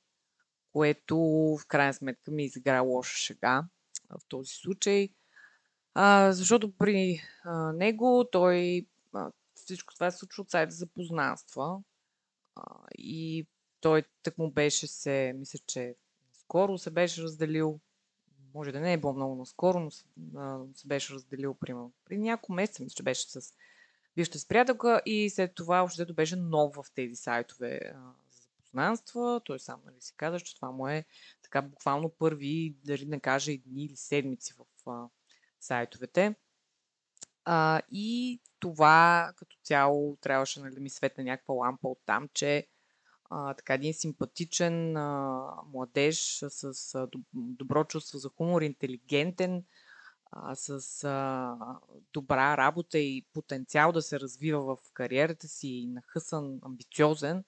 което 0.72 1.18
в 1.60 1.66
крайна 1.68 1.94
сметка 1.94 2.30
ми 2.30 2.44
изигра 2.44 2.80
лоша 2.80 3.18
шега 3.18 3.64
в 4.10 4.28
този 4.28 4.54
случай. 4.54 5.08
А, 5.94 6.32
защото 6.32 6.76
при 6.76 7.20
а, 7.44 7.72
него 7.72 8.28
той 8.32 8.86
а, 9.14 9.30
всичко 9.54 9.94
това 9.94 10.10
се 10.10 10.18
случва 10.18 10.42
от 10.42 10.50
сайта 10.50 10.74
за 10.74 10.86
познанства. 10.86 11.80
А, 12.56 12.62
и 12.98 13.46
той 13.80 14.02
так 14.22 14.38
му 14.38 14.50
беше 14.50 14.86
се, 14.86 15.32
мисля, 15.36 15.58
че 15.66 15.94
скоро 16.32 16.78
се 16.78 16.90
беше 16.90 17.22
разделил. 17.22 17.80
Може 18.54 18.72
да 18.72 18.80
не 18.80 18.92
е 18.92 18.96
било 18.96 19.12
много 19.12 19.34
наскоро, 19.34 19.80
но 19.80 19.90
се, 19.90 20.04
а, 20.36 20.58
се 20.74 20.86
беше 20.86 21.14
разделил 21.14 21.54
примерно. 21.54 21.92
При 22.04 22.18
няколко 22.18 22.52
месеца, 22.52 22.82
мисля, 22.82 22.94
че 22.96 23.02
беше 23.02 23.30
с 23.30 23.52
бившата 24.16 24.38
с 24.38 24.46
приятелка 24.46 25.02
и 25.06 25.30
след 25.30 25.54
това 25.54 25.82
общото 25.82 26.14
беше 26.14 26.36
нов 26.36 26.74
в 26.74 26.84
тези 26.94 27.16
сайтове 27.16 27.80
а, 27.84 27.98
за 28.30 28.40
запознанства. 28.42 29.40
Той 29.44 29.58
сам 29.58 29.80
нали, 29.86 29.96
си 30.00 30.14
каза, 30.16 30.40
че 30.40 30.56
това 30.56 30.70
му 30.70 30.88
е 30.88 31.04
така 31.42 31.62
буквално 31.62 32.08
първи, 32.08 32.76
дали 32.84 33.06
не 33.06 33.20
кажа 33.20 33.52
и 33.52 33.58
дни 33.58 33.84
или 33.84 33.96
седмици 33.96 34.54
в 34.58 34.90
а, 34.90 35.08
сайтовете. 35.60 36.34
А, 37.44 37.80
и 37.92 38.40
това 38.58 39.32
като 39.36 39.56
цяло 39.62 40.16
трябваше 40.16 40.60
нали, 40.60 40.74
да 40.74 40.80
ми 40.80 40.90
светне 40.90 41.24
някаква 41.24 41.54
лампа 41.54 41.88
от 41.88 41.98
там, 42.06 42.28
че 42.34 42.66
а, 43.30 43.54
така 43.54 43.74
един 43.74 43.94
симпатичен 43.94 44.96
а, 44.96 45.46
младеж 45.72 46.44
с 46.48 46.94
а, 46.94 47.08
добро 47.34 47.84
чувство 47.84 48.18
за 48.18 48.28
хумор, 48.28 48.62
интелигентен, 48.62 49.64
а, 50.32 50.54
с 50.54 51.04
а, 51.04 51.56
добра 52.12 52.56
работа 52.56 52.98
и 52.98 53.26
потенциал 53.32 53.92
да 53.92 54.02
се 54.02 54.20
развива 54.20 54.60
в 54.60 54.78
кариерата 54.92 55.48
си, 55.48 55.86
нахъсан, 55.88 56.58
амбициозен, 56.62 57.44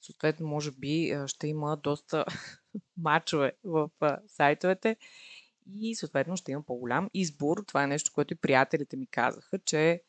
съответно, 0.00 0.48
може 0.48 0.70
би 0.70 1.14
ще 1.26 1.48
има 1.48 1.76
доста 1.76 2.24
мачове 2.96 3.52
в 3.64 3.90
а, 4.00 4.18
сайтовете 4.26 4.96
и 5.76 5.94
съответно 5.94 6.36
ще 6.36 6.52
има 6.52 6.62
по-голям 6.62 7.10
избор. 7.14 7.64
Това 7.66 7.84
е 7.84 7.86
нещо, 7.86 8.10
което 8.14 8.34
и 8.34 8.36
приятелите 8.36 8.96
ми 8.96 9.06
казаха, 9.06 9.58
че 9.58 10.02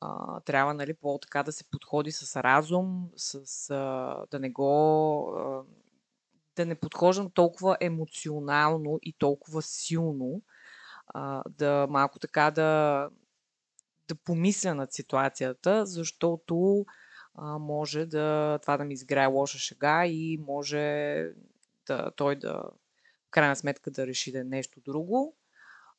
а, 0.00 0.40
трябва 0.40 0.74
нали, 0.74 0.94
по-така 0.94 1.42
да 1.42 1.52
се 1.52 1.64
подходи 1.64 2.12
с 2.12 2.42
разум, 2.42 3.10
с, 3.16 3.70
а, 3.70 4.24
да 4.30 4.38
не 4.38 4.50
го. 4.50 5.34
А, 5.36 5.62
да 6.56 6.66
не 6.66 6.74
подхождам 6.74 7.30
толкова 7.30 7.76
емоционално 7.80 8.98
и 9.02 9.12
толкова 9.12 9.62
силно, 9.62 10.42
а, 11.08 11.42
да 11.50 11.86
малко 11.90 12.18
така 12.18 12.50
да, 12.50 13.08
да 14.08 14.14
помисля 14.14 14.74
над 14.74 14.92
ситуацията, 14.92 15.86
защото 15.86 16.86
а, 17.34 17.58
може 17.58 18.06
да 18.06 18.58
това 18.62 18.76
да 18.76 18.84
ми 18.84 18.94
изиграе 18.94 19.26
лоша 19.26 19.58
шега 19.58 20.06
и 20.06 20.38
може 20.46 21.26
да, 21.86 22.10
той 22.16 22.36
да 22.36 22.62
в 23.28 23.30
крайна 23.30 23.56
сметка 23.56 23.90
да 23.90 24.06
реши 24.06 24.32
да 24.32 24.38
е 24.38 24.44
нещо 24.44 24.80
друго. 24.80 25.36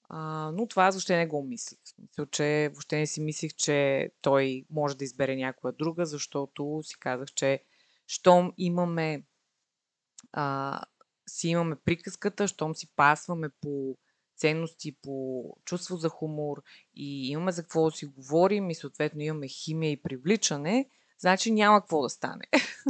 А, 0.10 0.52
но 0.54 0.68
това 0.68 0.90
въобще 0.90 1.18
не 1.18 1.28
го 1.28 1.44
мислих. 1.44 1.80
В 1.84 1.90
смисъл, 1.90 2.26
че 2.26 2.70
въобще 2.74 2.98
не 2.98 3.08
си 3.08 3.22
мислих, 3.22 3.54
че 3.54 4.10
той 4.22 4.66
може 4.70 4.98
да 4.98 5.04
избере 5.04 5.36
някоя 5.36 5.74
друга, 5.74 6.06
защото 6.06 6.82
си 6.84 7.00
казах, 7.00 7.28
че 7.36 7.64
щом 8.08 8.54
имаме 8.58 9.24
а, 10.32 10.82
си 11.30 11.48
имаме 11.48 11.76
приказката, 11.76 12.48
щом 12.48 12.76
си 12.76 12.88
пасваме 12.96 13.50
по 13.62 13.98
ценности, 14.38 14.98
по 15.02 15.44
чувство 15.66 15.98
за 15.98 16.10
хумор 16.10 16.64
и 16.96 17.30
имаме 17.30 17.52
за 17.52 17.62
какво 17.62 17.86
да 17.86 17.92
си 17.92 18.06
говорим 18.06 18.70
и 18.70 18.76
съответно 18.76 19.22
имаме 19.22 19.48
химия 19.48 19.92
и 19.92 20.02
привличане, 20.02 20.90
значи 21.20 21.52
няма 21.52 21.82
какво 21.82 22.02
да 22.02 22.10
стане. 22.10 22.46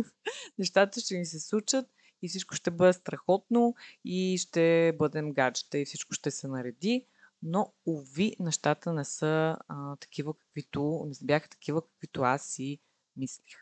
Нещата 0.57 0.99
ще 0.99 1.17
ни 1.17 1.25
се 1.25 1.39
случат 1.39 1.85
и 2.21 2.29
всичко 2.29 2.55
ще 2.55 2.71
бъде 2.71 2.93
страхотно 2.93 3.75
и 4.05 4.37
ще 4.37 4.95
бъдем 4.97 5.33
гаджета 5.33 5.77
и 5.77 5.85
всичко 5.85 6.13
ще 6.13 6.31
се 6.31 6.47
нареди. 6.47 7.05
Но, 7.43 7.73
уви, 7.85 8.35
нещата 8.39 8.93
не 8.93 9.05
са 9.05 9.57
а, 9.67 9.95
такива, 9.95 10.33
каквито, 10.33 11.05
не 11.07 11.27
бяха 11.27 11.49
такива, 11.49 11.81
каквито 11.81 12.21
аз 12.21 12.45
си 12.45 12.79
мислих. 13.17 13.57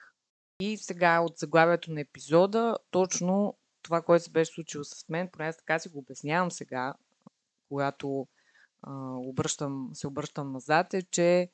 И 0.59 0.77
сега 0.77 1.19
от 1.19 1.37
заглавието 1.37 1.91
на 1.91 2.01
епизода, 2.01 2.77
точно 2.91 3.57
това, 3.81 4.01
което 4.01 4.25
се 4.25 4.31
беше 4.31 4.51
случило 4.51 4.83
с 4.83 5.09
мен, 5.09 5.27
поне 5.27 5.53
така 5.53 5.79
си 5.79 5.89
го 5.89 5.99
обяснявам 5.99 6.51
сега, 6.51 6.93
когато 7.69 8.27
а, 8.81 8.93
обръщам, 9.13 9.89
се 9.93 10.07
обръщам 10.07 10.51
назад, 10.51 10.93
е, 10.93 11.01
че 11.01 11.49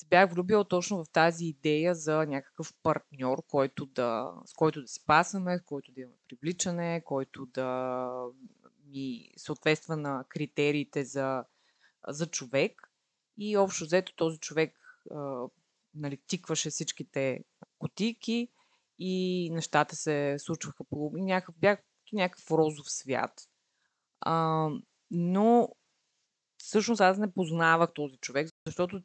се 0.00 0.06
бях 0.06 0.32
влюбила 0.32 0.68
точно 0.68 1.04
в 1.04 1.10
тази 1.10 1.44
идея 1.44 1.94
за 1.94 2.26
някакъв 2.26 2.74
партньор, 2.82 3.42
който 3.48 3.86
да, 3.86 4.32
с 4.46 4.52
който 4.52 4.80
да 4.80 4.88
си 4.88 5.00
пасаме, 5.06 5.58
с 5.58 5.62
който 5.62 5.92
да 5.92 6.00
имаме 6.00 6.16
привличане, 6.28 7.02
който 7.04 7.46
да 7.46 8.10
ми 8.86 9.30
съответства 9.36 9.96
на 9.96 10.24
критериите 10.28 11.04
за, 11.04 11.44
за 12.08 12.26
човек. 12.26 12.92
И 13.38 13.56
общо 13.56 13.84
взето 13.84 14.16
този 14.16 14.38
човек 14.38 14.78
а, 15.10 15.46
нали, 15.94 16.18
тикваше 16.26 16.70
всичките 16.70 17.44
котики 17.78 18.48
и 18.98 19.48
нещата 19.52 19.96
се 19.96 20.36
случваха 20.38 20.84
по 20.84 21.10
някакъв, 21.14 21.54
бях 21.58 21.78
някакъв 22.12 22.50
розов 22.50 22.90
свят. 22.90 23.48
А, 24.20 24.68
но 25.10 25.68
всъщност 26.58 27.00
аз 27.00 27.18
не 27.18 27.32
познавах 27.32 27.92
този 27.94 28.16
човек, 28.16 28.48
защото 28.66 29.02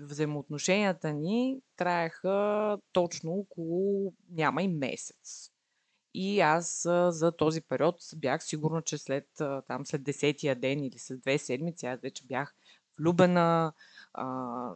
взаимоотношенията 0.00 1.12
ни 1.12 1.60
траеха 1.76 2.78
точно 2.92 3.32
около 3.32 4.12
няма 4.30 4.62
и 4.62 4.68
месец. 4.68 5.50
И 6.14 6.40
аз 6.40 6.82
за 7.08 7.32
този 7.38 7.60
период 7.60 7.96
бях 8.16 8.44
сигурна, 8.44 8.82
че 8.82 8.98
след, 8.98 9.28
там, 9.66 9.86
след 9.86 10.02
десетия 10.02 10.56
ден 10.56 10.84
или 10.84 10.98
след 10.98 11.20
две 11.20 11.38
седмици 11.38 11.86
аз 11.86 12.00
вече 12.00 12.26
бях 12.26 12.54
влюбена, 12.98 13.72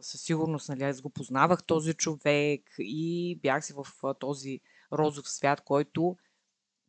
със 0.01 0.21
сигурност 0.21 0.69
нали, 0.69 0.83
аз 0.83 1.01
го 1.01 1.09
познавах 1.09 1.63
този 1.63 1.93
човек 1.93 2.61
и 2.79 3.39
бях 3.41 3.65
си 3.65 3.73
в 3.73 4.13
този 4.19 4.59
розов 4.91 5.29
свят, 5.29 5.61
който 5.61 6.17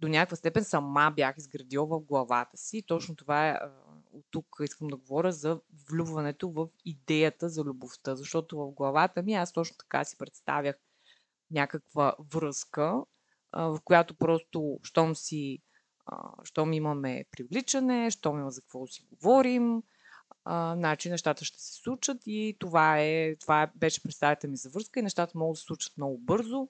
до 0.01 0.09
някаква 0.09 0.37
степен 0.37 0.65
сама 0.65 1.13
бях 1.17 1.35
изградила 1.39 1.87
в 1.87 2.01
главата 2.01 2.57
си. 2.57 2.83
Точно 2.83 3.17
това 3.17 3.49
е, 3.49 3.59
от 4.15 4.25
тук 4.31 4.47
искам 4.63 4.89
да 4.89 4.97
говоря 4.97 5.33
за 5.33 5.61
влюбването 5.91 6.51
в 6.51 6.69
идеята 6.85 7.49
за 7.49 7.63
любовта, 7.63 8.17
защото 8.17 8.57
в 8.59 8.71
главата 8.71 9.23
ми 9.23 9.35
аз 9.35 9.53
точно 9.53 9.77
така 9.77 10.05
си 10.05 10.19
представях 10.19 10.77
някаква 11.51 12.15
връзка, 12.35 13.05
в 13.53 13.79
която 13.85 14.15
просто, 14.15 14.79
щом 14.83 15.17
си, 15.17 15.63
щом 16.43 16.73
имаме 16.73 17.25
привличане, 17.31 18.11
щом 18.11 18.39
има 18.39 18.51
за 18.51 18.61
какво 18.61 18.87
си 18.87 19.07
говорим, 19.11 19.83
значи 20.77 21.11
нещата 21.11 21.45
ще 21.45 21.61
се 21.61 21.73
случат 21.73 22.23
и 22.27 22.57
това, 22.61 23.01
е, 23.01 23.37
това 23.37 23.71
беше 23.75 24.03
представата 24.03 24.49
ми 24.49 24.57
за 24.57 24.71
връзка 24.71 25.01
и 25.01 25.03
нещата 25.03 25.39
могат 25.39 25.53
да 25.53 25.57
се 25.57 25.65
случат 25.65 25.97
много 25.97 26.19
бързо, 26.19 26.69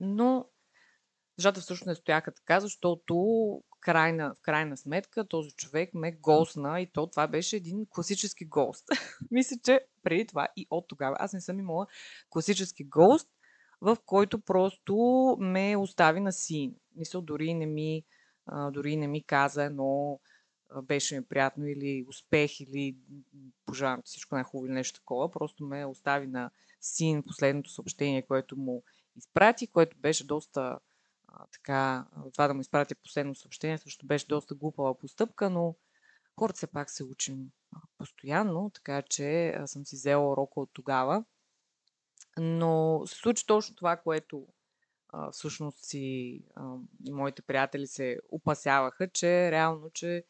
но 0.00 0.48
нещата 1.38 1.60
всъщност 1.60 1.86
не 1.86 1.94
стояха 1.94 2.32
така, 2.34 2.60
защото 2.60 3.14
крайна, 3.82 4.34
в 4.34 4.42
крайна 4.42 4.76
сметка 4.76 5.28
този 5.28 5.50
човек 5.50 5.94
ме 5.94 6.12
госна 6.12 6.80
и 6.80 6.86
то 6.92 7.06
това 7.06 7.26
беше 7.26 7.56
един 7.56 7.86
класически 7.90 8.44
гост. 8.44 8.84
Мисля, 9.30 9.56
че 9.64 9.80
преди 10.02 10.26
това 10.26 10.48
и 10.56 10.66
от 10.70 10.88
тогава 10.88 11.16
аз 11.18 11.32
не 11.32 11.40
съм 11.40 11.58
имала 11.58 11.86
класически 12.30 12.84
гост, 12.84 13.28
в 13.80 13.96
който 14.06 14.40
просто 14.40 14.96
ме 15.40 15.76
остави 15.76 16.20
на 16.20 16.32
син. 16.32 16.74
Мисля, 16.96 17.22
дори 17.22 17.54
не 17.54 17.66
ми, 17.66 18.02
дори 18.72 18.96
не 18.96 19.06
ми 19.06 19.22
каза 19.22 19.64
едно 19.64 20.20
беше 20.82 21.16
ми 21.16 21.24
приятно 21.24 21.66
или 21.66 22.04
успех 22.08 22.60
или 22.60 22.96
пожелавам 23.66 24.02
всичко 24.04 24.34
най-хубаво 24.34 24.66
или 24.66 24.74
нещо 24.74 25.00
такова. 25.00 25.30
Просто 25.30 25.64
ме 25.64 25.86
остави 25.86 26.26
на 26.26 26.50
син 26.80 27.22
последното 27.22 27.70
съобщение, 27.70 28.22
което 28.22 28.56
му 28.56 28.82
изпрати, 29.16 29.66
което 29.66 29.96
беше 29.98 30.26
доста 30.26 30.78
така, 31.52 32.06
това 32.32 32.48
да 32.48 32.54
му 32.54 32.60
изпратя 32.60 32.94
последно 32.94 33.34
съобщение, 33.34 33.78
също 33.78 34.06
беше 34.06 34.26
доста 34.26 34.54
глупава 34.54 34.98
постъпка, 34.98 35.50
но 35.50 35.76
хората 36.40 36.56
все 36.56 36.66
пак 36.66 36.90
се 36.90 37.04
учим 37.04 37.50
постоянно, 37.98 38.70
така 38.74 39.02
че 39.02 39.58
съм 39.66 39.86
си 39.86 39.96
взела 39.96 40.32
урока 40.32 40.60
от 40.60 40.70
тогава. 40.72 41.24
Но 42.38 43.02
се 43.06 43.14
случи 43.14 43.46
точно 43.46 43.74
това, 43.74 43.96
което 43.96 44.46
всъщност 45.32 45.84
си 45.84 45.98
и 47.04 47.12
моите 47.12 47.42
приятели 47.42 47.86
се 47.86 48.18
опасяваха, 48.28 49.08
че 49.10 49.50
реално, 49.50 49.90
че 49.90 50.24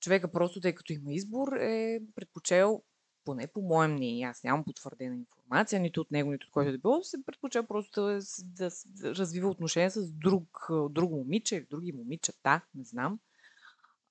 човека 0.00 0.32
просто, 0.32 0.60
тъй 0.60 0.74
като 0.74 0.92
има 0.92 1.12
избор, 1.12 1.52
е 1.52 2.00
предпочел 2.14 2.82
поне 3.26 3.46
по 3.46 3.62
мое 3.62 3.88
мнение, 3.88 4.26
аз 4.26 4.44
нямам 4.44 4.64
потвърдена 4.64 5.16
информация, 5.16 5.80
нито 5.80 6.00
от 6.00 6.10
него, 6.10 6.32
нито 6.32 6.46
от 6.46 6.52
който 6.52 6.72
да 6.72 6.78
било, 6.78 7.02
се 7.02 7.24
предпочел 7.26 7.66
просто 7.66 8.02
да, 8.02 8.20
да, 8.44 8.70
да 8.86 9.14
развива 9.14 9.48
отношения 9.48 9.90
с 9.90 10.10
друг, 10.10 10.68
друго 10.90 11.16
момиче 11.16 11.56
или 11.56 11.66
други 11.70 11.92
момичета, 11.92 12.60
не 12.74 12.84
знам. 12.84 13.18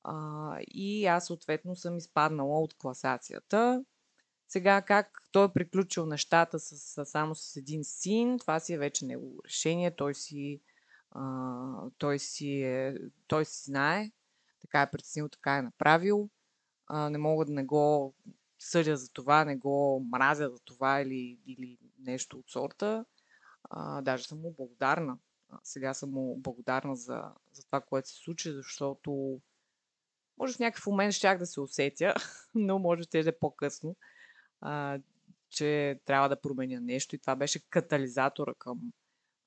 А, 0.04 0.58
и 0.68 1.06
аз 1.06 1.26
съответно 1.26 1.76
съм 1.76 1.98
изпаднала 1.98 2.60
от 2.60 2.74
класацията 2.78 3.86
Сега 4.48 4.82
как 4.82 5.22
той 5.32 5.46
е 5.46 5.54
приключил 5.54 6.06
нещата 6.06 6.60
с, 6.60 6.78
с, 6.78 7.06
само 7.06 7.36
с 7.36 7.56
един 7.56 7.84
син, 7.84 8.40
това 8.40 8.60
си 8.60 8.74
е 8.74 8.78
вече 8.78 9.06
негово 9.06 9.44
решение. 9.46 9.96
Той 9.96 10.16
си, 10.16 10.62
а, 11.12 11.22
той 11.98 12.20
си, 12.20 12.62
е, 12.62 12.96
той 13.28 13.46
си 13.46 13.64
знае, 13.66 14.12
така 14.62 14.82
е 14.82 14.92
преценил, 14.92 15.30
така 15.30 15.58
е 15.58 15.62
направил. 15.62 16.30
А, 16.88 17.10
не 17.10 17.18
мога 17.18 17.46
да 17.46 17.54
не 17.54 17.64
го 17.64 18.16
съдя 18.60 18.98
за 18.98 19.10
това, 19.10 19.46
не 19.46 19.56
го 19.56 20.06
мразя 20.12 20.50
за 20.50 20.60
това 20.60 21.02
или, 21.02 21.40
или 21.48 21.78
нещо 22.00 22.38
от 22.38 22.50
сорта. 22.50 23.06
А, 23.70 24.02
даже 24.02 24.28
съм 24.28 24.42
му 24.42 24.54
благодарна. 24.58 25.18
А, 25.50 25.60
сега 25.64 25.94
съм 25.94 26.12
му 26.12 26.38
благодарна 26.38 26.96
за, 26.96 27.24
за 27.54 27.66
това, 27.66 27.82
което 27.82 28.10
се 28.10 28.16
случи, 28.16 28.52
защото 28.52 29.40
може 30.38 30.54
в 30.54 30.60
някакъв 30.60 30.88
момент 30.88 31.14
щях 31.14 31.38
да 31.38 31.46
се 31.46 31.62
усетя, 31.62 32.14
но 32.56 32.80
може 32.80 33.08
да 33.12 33.30
е 33.30 33.40
по-късно, 33.40 33.96
а, 34.62 35.00
че 35.50 36.00
трябва 36.06 36.30
да 36.30 36.42
променя 36.42 36.80
нещо 36.80 37.16
и 37.16 37.20
това 37.20 37.36
беше 37.36 37.70
катализатора 37.70 38.54
към, 38.54 38.80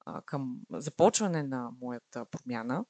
а, 0.06 0.22
към 0.22 0.60
започване 0.70 1.42
на 1.42 1.70
моята 1.80 2.24
промяна. 2.24 2.84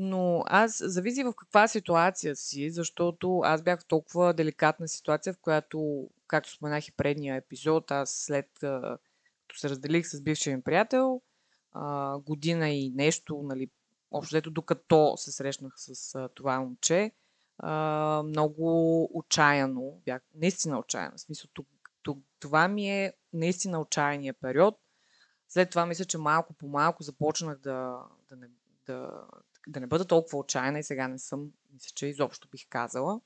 Но 0.00 0.42
аз 0.46 0.82
зависи 0.84 1.24
в 1.24 1.34
каква 1.36 1.68
ситуация 1.68 2.36
си, 2.36 2.70
защото 2.70 3.40
аз 3.44 3.62
бях 3.62 3.80
в 3.80 3.86
толкова 3.86 4.34
деликатна 4.34 4.88
ситуация, 4.88 5.32
в 5.32 5.38
която, 5.40 6.10
както 6.26 6.50
споменах 6.50 6.88
и 6.88 6.92
предния 6.92 7.36
епизод, 7.36 7.90
аз 7.90 8.10
след 8.10 8.48
като 9.48 9.58
се 9.58 9.70
разделих 9.70 10.06
с 10.06 10.20
бившия 10.20 10.56
ми 10.56 10.62
приятел, 10.62 11.20
година 12.26 12.70
и 12.70 12.90
нещо, 12.90 13.40
нали, 13.44 13.70
общо 14.10 14.50
докато 14.50 15.14
се 15.16 15.32
срещнах 15.32 15.72
с 15.76 16.28
това 16.34 16.60
момче, 16.60 17.10
много 18.24 19.04
отчаяно, 19.18 20.00
бях 20.04 20.22
наистина 20.34 20.78
отчаяна. 20.78 21.16
В 21.16 21.20
смисъл, 21.20 21.50
това 22.40 22.68
ми 22.68 23.04
е 23.04 23.12
наистина 23.32 23.80
отчаяния 23.80 24.34
период. 24.34 24.78
След 25.48 25.70
това 25.70 25.86
мисля, 25.86 26.04
че 26.04 26.18
малко 26.18 26.54
по 26.54 26.68
малко 26.68 27.02
започнах 27.02 27.58
да, 27.58 28.02
да, 28.28 28.36
не, 28.36 28.48
да, 28.86 29.24
да 29.66 29.80
не 29.80 29.86
бъда 29.86 30.04
толкова 30.04 30.38
отчаяна 30.38 30.78
и 30.78 30.82
сега 30.82 31.08
не 31.08 31.18
съм, 31.18 31.50
мисля, 31.72 31.92
че 31.94 32.06
изобщо 32.06 32.48
бих 32.48 32.68
казала. 32.68 33.20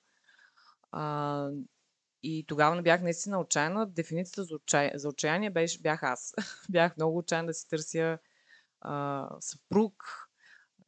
А, 0.93 1.49
и 2.23 2.45
тогава 2.49 2.77
не 2.77 2.83
бях 2.83 3.03
наистина 3.03 3.41
отчаяна. 3.41 3.87
Дефиницията 3.87 4.45
за, 4.45 4.55
отчай... 4.55 4.91
за 4.95 5.09
отчаяние 5.09 5.51
беше, 5.51 5.81
бях 5.81 6.03
аз. 6.03 6.35
бях 6.71 6.97
много 6.97 7.19
отчаяна 7.19 7.47
да 7.47 7.55
си 7.55 7.69
търся 7.69 8.19
а, 8.81 9.29
съпруг 9.41 9.95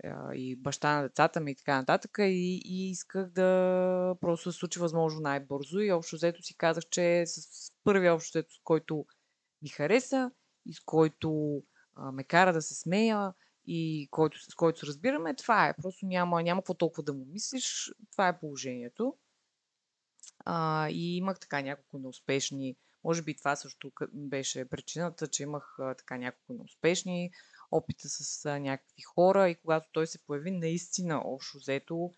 а, 0.05 0.35
и 0.35 0.57
баща 0.57 0.97
на 0.97 1.03
децата 1.03 1.41
ми 1.41 1.51
и 1.51 1.57
така 1.57 1.77
нататък. 1.77 2.19
И, 2.19 2.63
и 2.65 2.91
исках 2.91 3.31
да 3.31 4.15
просто 4.21 4.53
се 4.53 4.59
случи 4.59 4.79
възможно 4.79 5.21
най-бързо. 5.21 5.79
И 5.79 5.93
общо 5.93 6.17
взето 6.17 6.43
си 6.43 6.57
казах, 6.57 6.85
че 6.91 7.25
с 7.27 7.73
първия 7.85 8.15
общо 8.15 8.39
взето, 8.39 8.55
с 8.55 8.61
който 8.65 9.07
ми 9.63 9.69
хареса 9.69 10.31
и 10.67 10.75
с 10.75 10.81
който 10.81 11.63
а, 11.97 12.13
ме 12.13 12.25
кара 12.25 12.53
да 12.53 12.63
се 12.63 12.75
смея 12.75 13.33
и 13.73 14.09
който, 14.11 14.39
с 14.51 14.55
който 14.55 14.79
се 14.79 14.87
разбираме, 14.87 15.35
това 15.35 15.69
е. 15.69 15.75
Просто 15.83 16.07
няма, 16.07 16.43
няма 16.43 16.61
какво 16.61 16.75
толкова 16.75 17.03
да 17.03 17.13
му 17.13 17.25
мислиш. 17.25 17.93
Това 18.13 18.29
е 18.29 18.39
положението. 18.39 19.17
А, 20.45 20.89
и 20.89 21.17
имах 21.17 21.41
така 21.41 21.63
няколко 21.63 21.99
неуспешни. 21.99 22.77
Може 23.05 23.23
би 23.23 23.37
това 23.37 23.57
също 23.57 23.93
беше 24.13 24.69
причината, 24.69 25.29
че 25.29 25.43
имах 25.43 25.77
а, 25.79 25.95
така 25.95 26.17
няколко 26.19 26.53
неуспешни 26.53 27.31
опита 27.71 28.09
с 28.09 28.45
а, 28.45 28.59
някакви 28.59 29.03
хора 29.03 29.49
и 29.49 29.61
когато 29.61 29.89
той 29.93 30.07
се 30.07 30.25
появи, 30.25 30.51
наистина 30.51 31.23
общо 31.25 31.59
взето 31.59 32.11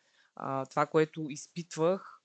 това, 0.70 0.86
което 0.86 1.26
изпитвах 1.30 2.21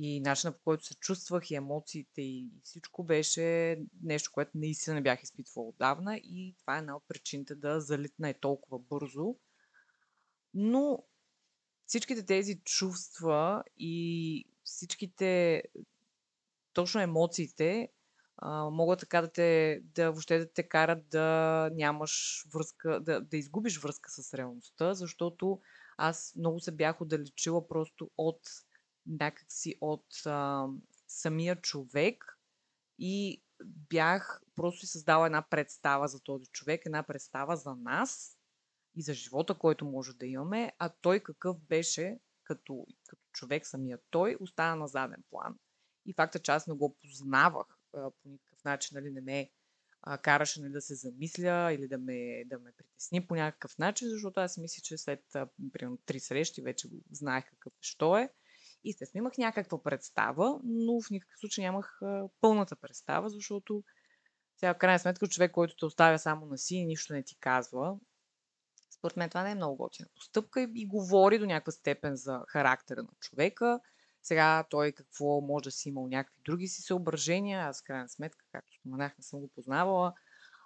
и 0.00 0.20
начинът 0.20 0.56
по 0.56 0.62
който 0.62 0.84
се 0.84 0.94
чувствах 0.94 1.50
и 1.50 1.54
емоциите 1.54 2.22
и 2.22 2.48
всичко 2.62 3.04
беше 3.04 3.78
нещо, 4.02 4.30
което 4.34 4.50
наистина 4.54 4.94
не 4.94 5.02
бях 5.02 5.22
изпитвала 5.22 5.68
отдавна 5.68 6.16
и 6.16 6.54
това 6.60 6.76
е 6.76 6.78
една 6.78 6.96
от 6.96 7.04
причините 7.08 7.54
да 7.54 7.80
залитна 7.80 8.28
е 8.28 8.34
толкова 8.34 8.78
бързо. 8.78 9.36
Но 10.54 11.04
всичките 11.86 12.26
тези 12.26 12.60
чувства 12.64 13.64
и 13.76 14.44
всичките 14.64 15.62
точно 16.72 17.00
емоциите 17.00 17.88
а, 18.36 18.70
могат 18.70 19.00
така 19.00 19.20
да 19.20 19.32
те, 19.32 19.80
да 19.82 20.10
въобще 20.10 20.38
да 20.38 20.52
те 20.52 20.68
карат 20.68 21.08
да 21.08 21.70
нямаш 21.72 22.44
връзка, 22.54 23.00
да, 23.00 23.20
да 23.20 23.36
изгубиш 23.36 23.78
връзка 23.78 24.10
с 24.10 24.34
реалността, 24.34 24.94
защото 24.94 25.60
аз 25.96 26.34
много 26.36 26.60
се 26.60 26.72
бях 26.72 27.00
отдалечила 27.00 27.68
просто 27.68 28.10
от 28.16 28.40
някакси 29.08 29.74
от 29.80 30.06
а, 30.26 30.66
самия 31.08 31.60
човек 31.60 32.38
и 32.98 33.42
бях 33.64 34.42
просто 34.54 34.86
създала 34.86 35.26
една 35.26 35.42
представа 35.50 36.08
за 36.08 36.20
този 36.20 36.46
човек, 36.46 36.82
една 36.86 37.02
представа 37.02 37.56
за 37.56 37.74
нас 37.74 38.38
и 38.94 39.02
за 39.02 39.14
живота, 39.14 39.54
който 39.54 39.84
може 39.84 40.12
да 40.12 40.26
имаме, 40.26 40.72
а 40.78 40.88
той 40.88 41.20
какъв 41.20 41.60
беше 41.60 42.18
като, 42.44 42.86
като 43.08 43.22
човек 43.32 43.66
самия 43.66 43.98
той, 44.10 44.36
остана 44.40 44.76
на 44.76 44.88
заден 44.88 45.22
план. 45.30 45.58
И 46.06 46.14
факта, 46.14 46.38
че 46.38 46.50
аз 46.50 46.66
не 46.66 46.74
го 46.74 46.96
познавах 46.96 47.66
а, 47.94 48.10
по 48.10 48.28
никакъв 48.28 48.64
начин, 48.64 48.94
нали, 48.94 49.10
не 49.10 49.20
ме 49.20 49.50
а, 50.02 50.18
караше 50.18 50.60
нали, 50.60 50.72
да 50.72 50.80
се 50.80 50.94
замисля 50.94 51.72
или 51.72 51.88
да 51.88 51.98
ме, 51.98 52.44
да 52.46 52.58
ме 52.58 52.72
притесни 52.72 53.26
по 53.26 53.34
някакъв 53.34 53.78
начин, 53.78 54.08
защото 54.08 54.40
аз 54.40 54.58
мисля, 54.58 54.80
че 54.82 54.98
след 54.98 55.34
а, 55.34 55.48
примерно 55.72 55.96
три 55.96 56.20
срещи 56.20 56.62
вече 56.62 56.88
го 56.88 56.96
знаех 57.10 57.44
какъв 57.50 57.72
е, 57.72 57.76
що 57.80 58.18
е. 58.18 58.32
Естествено 58.90 59.22
имах 59.22 59.38
някаква 59.38 59.82
представа, 59.82 60.60
но 60.64 61.00
в 61.00 61.10
никакъв 61.10 61.38
случай 61.38 61.64
нямах 61.64 62.00
пълната 62.40 62.76
представа, 62.76 63.28
защото 63.28 63.82
сега 64.56 64.74
в 64.74 64.78
крайна 64.78 64.98
сметка 64.98 65.28
човек, 65.28 65.52
който 65.52 65.76
те 65.76 65.84
оставя 65.84 66.18
само 66.18 66.46
на 66.46 66.58
си 66.58 66.76
и 66.76 66.86
нищо 66.86 67.12
не 67.12 67.22
ти 67.22 67.36
казва, 67.40 67.96
според 68.98 69.16
мен 69.16 69.30
това 69.30 69.42
не 69.42 69.50
е 69.50 69.54
много 69.54 69.76
готина 69.76 70.08
постъпка 70.14 70.62
и, 70.62 70.68
и 70.74 70.86
говори 70.86 71.38
до 71.38 71.46
някаква 71.46 71.72
степен 71.72 72.16
за 72.16 72.44
характера 72.48 73.02
на 73.02 73.10
човека. 73.20 73.80
Сега 74.22 74.64
той 74.70 74.92
какво 74.92 75.40
може 75.40 75.64
да 75.64 75.70
си 75.70 75.88
имал 75.88 76.06
някакви 76.06 76.42
други 76.44 76.68
си 76.68 76.82
съображения. 76.82 77.60
Аз, 77.60 77.80
в 77.80 77.84
крайна 77.84 78.08
сметка, 78.08 78.44
както 78.52 78.74
споменах, 78.80 79.18
не 79.18 79.24
съм 79.24 79.40
го 79.40 79.48
познавала. 79.48 80.12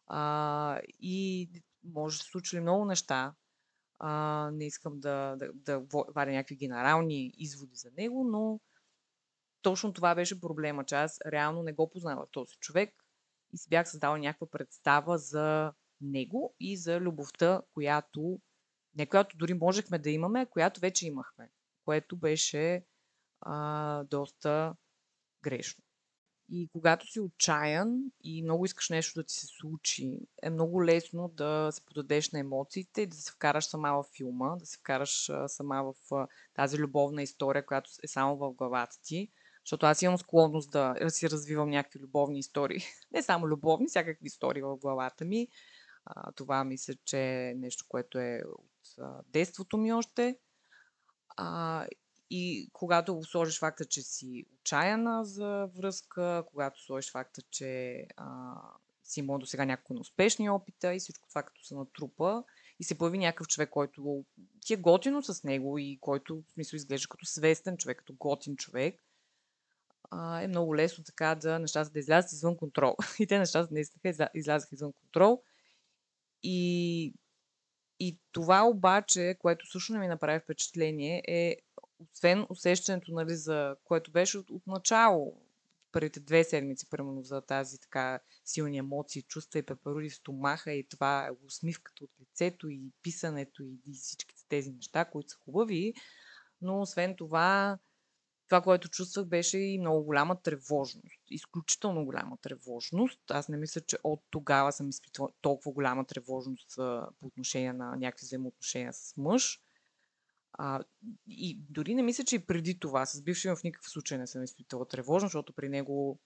А, 0.07 0.81
и 1.01 1.49
може 1.85 2.19
да 2.19 2.25
се 2.25 2.31
случили 2.31 2.61
много 2.61 2.85
неща. 2.85 3.35
А, 4.05 4.51
не 4.53 4.67
искам 4.67 5.01
да, 5.01 5.37
да, 5.39 5.51
да 5.55 5.83
варя 6.15 6.31
някакви 6.31 6.57
генерални 6.57 7.33
изводи 7.37 7.75
за 7.75 7.91
него, 7.97 8.25
но 8.25 8.61
точно 9.63 9.93
това 9.93 10.15
беше 10.15 10.41
проблема, 10.41 10.85
че 10.85 10.95
аз 10.95 11.19
реално 11.27 11.63
не 11.63 11.73
го 11.73 11.91
познавах 11.91 12.29
този 12.33 12.57
човек 12.61 12.95
и 13.53 13.59
си 13.59 13.69
бях 13.69 13.91
създала 13.91 14.19
някаква 14.19 14.47
представа 14.51 15.19
за 15.19 15.73
него 16.01 16.55
и 16.61 16.77
за 16.77 17.01
любовта, 17.01 17.63
която 17.75 18.41
не 18.95 19.07
която 19.07 19.37
дори 19.37 19.55
можехме 19.55 19.99
да 19.99 20.11
имаме, 20.11 20.47
която 20.47 20.81
вече 20.81 21.07
имахме, 21.07 21.51
което 21.85 22.17
беше 22.17 22.85
а, 23.41 24.05
доста 24.05 24.75
грешно. 25.43 25.85
И 26.55 26.69
когато 26.73 27.07
си 27.07 27.21
отчаян 27.21 28.01
и 28.25 28.43
много 28.43 28.65
искаш 28.65 28.89
нещо 28.89 29.21
да 29.21 29.25
ти 29.25 29.35
се 29.35 29.47
случи, 29.47 30.19
е 30.43 30.51
много 30.51 30.85
лесно 30.85 31.29
да 31.29 31.69
се 31.73 31.85
подадеш 31.85 32.31
на 32.31 32.39
емоциите 32.39 33.03
и 33.03 33.07
да 33.07 33.17
се 33.17 33.33
вкараш 33.33 33.65
сама 33.65 33.93
в 33.93 34.05
филма, 34.17 34.57
да 34.57 34.67
се 34.67 34.79
вкараш 34.79 35.31
сама 35.47 35.83
в 35.83 36.29
тази 36.55 36.79
любовна 36.79 37.23
история, 37.23 37.67
която 37.67 37.91
е 38.03 38.09
само 38.09 38.37
в 38.37 38.53
главата 38.53 38.97
ти. 39.03 39.29
Защото 39.65 39.87
аз 39.87 40.03
имам 40.03 40.19
склонност 40.19 40.71
да 40.71 40.97
си 41.09 41.31
развивам 41.31 41.71
някакви 41.71 41.99
любовни 41.99 42.39
истории. 42.39 42.81
Не 43.13 43.23
само 43.23 43.49
любовни, 43.49 43.87
всякакви 43.89 44.27
истории 44.27 44.63
в 44.63 44.77
главата 44.77 45.25
ми. 45.25 45.49
Това 46.35 46.65
мисля, 46.65 46.95
че 47.05 47.19
е 47.19 47.55
нещо, 47.55 47.85
което 47.89 48.19
е 48.19 48.43
от 48.49 49.23
детството 49.29 49.77
ми 49.79 49.93
още. 49.93 50.39
И 52.35 52.71
когато 52.73 53.23
сложиш 53.23 53.59
факта, 53.59 53.85
че 53.85 54.03
си 54.03 54.45
отчаяна 54.55 55.25
за 55.25 55.69
връзка, 55.77 56.45
когато 56.47 56.83
сложиш 56.83 57.11
факта, 57.11 57.43
че 57.51 58.05
а, 58.17 58.55
си 59.05 59.21
имал 59.21 59.39
до 59.39 59.47
сега 59.47 59.65
някакво 59.65 59.95
неуспешни 59.95 60.51
опита 60.51 60.95
и 60.95 60.99
всичко 60.99 61.29
това 61.29 61.43
като 61.43 61.65
се 61.65 61.75
натрупа 61.75 62.45
и 62.81 62.85
се 62.85 62.99
появи 62.99 63.19
някакъв 63.19 63.49
човек, 63.49 63.71
който 63.71 64.25
ти 64.61 64.75
е 64.75 64.77
готино 64.77 65.23
с 65.23 65.45
него 65.45 65.79
и 65.79 65.99
който 66.01 66.43
в 66.49 66.53
смисъл 66.53 66.77
изглежда 66.77 67.09
като 67.09 67.27
свестен 67.27 67.77
човек, 67.77 67.99
като 67.99 68.15
готин 68.19 68.57
човек, 68.57 69.03
а, 70.11 70.43
е 70.43 70.49
много 70.49 70.77
лесно 70.77 71.05
така 71.05 71.35
да 71.35 71.59
нещата 71.59 71.91
да 71.91 71.99
излязат 71.99 72.33
извън 72.33 72.57
контрол. 72.57 72.97
И 73.19 73.27
те 73.27 73.39
нещата 73.39 73.75
наистина 73.75 74.29
излязаха 74.35 74.75
извън 74.75 74.93
контрол. 74.93 75.43
И, 76.43 77.15
и 78.01 78.19
това 78.33 78.63
обаче, 78.63 79.37
което 79.39 79.71
също 79.71 79.93
не 79.93 79.99
ми 79.99 80.09
направи 80.09 80.41
впечатление, 80.41 81.23
е 81.29 81.57
освен 82.15 82.47
усещането, 82.49 83.13
нали, 83.13 83.37
за 83.37 83.77
което 83.85 84.11
беше 84.11 84.39
от, 84.39 84.51
от 84.51 84.67
начало, 84.67 85.43
първите 85.93 86.21
две 86.21 86.45
седмици, 86.45 86.91
примерно, 86.91 87.23
за 87.23 87.41
тази 87.41 87.81
така 87.81 88.21
силни 88.45 88.79
емоции, 88.79 89.23
чувства 89.23 89.59
и 89.59 89.63
пеперуди 89.63 90.11
в 90.11 90.15
стомаха 90.15 90.73
и 90.73 90.89
това 90.89 91.31
усмивката 91.47 92.05
от 92.05 92.11
лицето 92.21 92.69
и 92.69 92.91
писането 93.03 93.63
и, 93.63 93.81
и 93.87 93.95
всичките 93.95 94.43
тези 94.49 94.71
неща, 94.71 95.05
които 95.05 95.31
са 95.31 95.37
хубави. 95.37 95.95
Но 96.61 96.81
освен 96.81 97.17
това, 97.17 97.79
това, 98.49 98.61
което 98.61 98.89
чувствах, 98.89 99.27
беше 99.27 99.59
и 99.59 99.79
много 99.79 100.05
голяма 100.05 100.43
тревожност. 100.43 101.31
Изключително 101.31 102.05
голяма 102.05 102.37
тревожност. 102.43 103.21
Аз 103.31 103.49
не 103.49 103.57
мисля, 103.57 103.81
че 103.81 103.99
от 104.05 104.23
тогава 104.31 104.73
съм 104.73 104.89
изпитвала 104.89 105.31
толкова 105.41 105.73
голяма 105.73 106.05
тревожност 106.05 106.77
по 107.21 107.27
отношение 107.27 107.73
на 107.73 107.97
някакви 107.97 108.25
взаимоотношения 108.25 108.93
с 108.93 109.17
мъж. 109.17 109.61
А, 110.53 110.81
и 111.29 111.59
дори 111.71 111.95
не 111.95 112.03
мисля, 112.03 112.25
че 112.25 112.37
и 112.37 112.47
преди 112.47 112.79
това, 112.79 113.07
с 113.07 113.23
бившия 113.23 113.57
в 113.57 113.63
никакъв 113.65 113.91
случай 113.91 114.19
не 114.19 114.27
съм 114.27 114.43
изпитвала 114.43 114.89
тревожност, 114.89 115.31
защото 115.31 115.53
при 115.53 115.69
него 115.69 116.19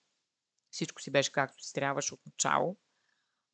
всичко 0.70 1.02
си 1.02 1.10
беше 1.10 1.32
както 1.32 1.64
си 1.64 1.72
трябваше 1.72 2.14
от 2.14 2.20
начало 2.26 2.76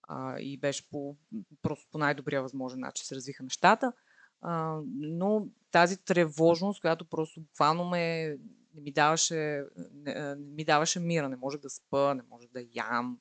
а, 0.02 0.38
и 0.38 0.58
беше 0.58 0.90
по, 0.90 1.16
просто 1.62 1.88
по 1.90 1.98
най-добрия 1.98 2.42
възможен 2.42 2.80
начин 2.80 3.04
се 3.04 3.14
развиха 3.14 3.42
нещата. 3.42 3.92
А, 4.40 4.80
но 4.94 5.46
тази 5.70 5.96
тревожност, 5.96 6.80
която 6.80 7.04
просто 7.04 7.40
буквално 7.40 7.84
ме 7.84 8.36
не 8.74 8.80
ми 8.80 8.92
даваше, 8.92 9.64
не, 9.92 10.14
не 10.14 10.36
ми 10.36 10.64
даваше 10.64 11.00
мира, 11.00 11.28
не 11.28 11.36
можех 11.36 11.60
да 11.60 11.70
спа, 11.70 12.14
не 12.14 12.22
можех 12.22 12.50
да 12.50 12.64
ям, 12.74 13.18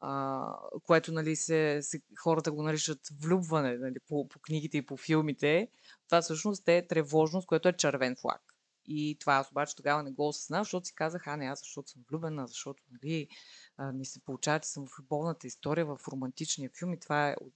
а, 0.00 0.54
което 0.86 1.12
нали, 1.12 1.36
се, 1.36 1.78
се, 1.82 2.02
хората 2.18 2.52
го 2.52 2.62
наричат 2.62 3.00
влюбване 3.22 3.76
нали, 3.76 3.96
по, 4.08 4.28
по 4.28 4.38
книгите 4.38 4.78
и 4.78 4.86
по 4.86 4.96
филмите. 4.96 5.68
Това 6.06 6.22
всъщност 6.22 6.68
е 6.68 6.86
тревожност, 6.86 7.46
което 7.46 7.68
е 7.68 7.76
червен 7.76 8.16
флаг. 8.20 8.40
И 8.86 9.16
това 9.20 9.34
аз 9.34 9.50
обаче 9.50 9.76
тогава 9.76 10.02
не 10.02 10.10
го 10.10 10.28
осъзнах, 10.28 10.62
защото 10.62 10.86
си 10.86 10.94
казах, 10.94 11.26
а 11.26 11.36
не, 11.36 11.46
аз 11.46 11.58
защото 11.58 11.90
съм 11.90 12.02
влюбена, 12.10 12.46
защото 12.46 12.82
нали, 12.92 13.28
ни 13.92 14.04
се 14.04 14.20
получава, 14.20 14.60
че 14.60 14.68
съм 14.68 14.86
в 14.86 14.98
любовната 14.98 15.46
история, 15.46 15.86
в 15.86 16.00
романтичния 16.12 16.70
филм 16.78 16.92
и 16.92 17.00
това 17.00 17.28
е, 17.28 17.34
от, 17.40 17.54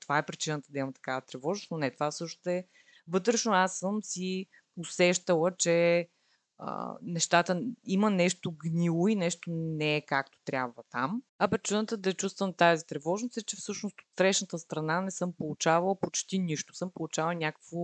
това 0.00 0.18
е 0.18 0.26
причината 0.26 0.72
да 0.72 0.78
имам 0.78 0.92
такава 0.92 1.20
тревожност, 1.20 1.70
но 1.70 1.78
не, 1.78 1.90
това 1.90 2.10
също 2.10 2.50
е 2.50 2.66
вътрешно 3.08 3.52
аз 3.52 3.78
съм 3.78 4.02
си 4.02 4.46
усещала, 4.76 5.56
че 5.56 6.08
а, 6.58 6.96
нещата, 7.02 7.62
има 7.84 8.10
нещо 8.10 8.52
гнило 8.52 9.08
и 9.08 9.14
нещо 9.14 9.50
не 9.50 9.96
е 9.96 10.00
както 10.00 10.38
трябва 10.44 10.82
там. 10.90 11.22
А 11.38 11.48
причината 11.48 11.96
да 11.96 12.14
чувствам 12.14 12.52
тази 12.52 12.86
тревожност 12.86 13.36
е, 13.36 13.42
че 13.42 13.56
всъщност 13.56 14.00
от 14.00 14.18
срещната 14.18 14.58
страна 14.58 15.00
не 15.00 15.10
съм 15.10 15.32
получавала 15.32 16.00
почти 16.00 16.38
нищо. 16.38 16.74
Съм 16.74 16.90
получавала 16.94 17.34
някакво 17.34 17.78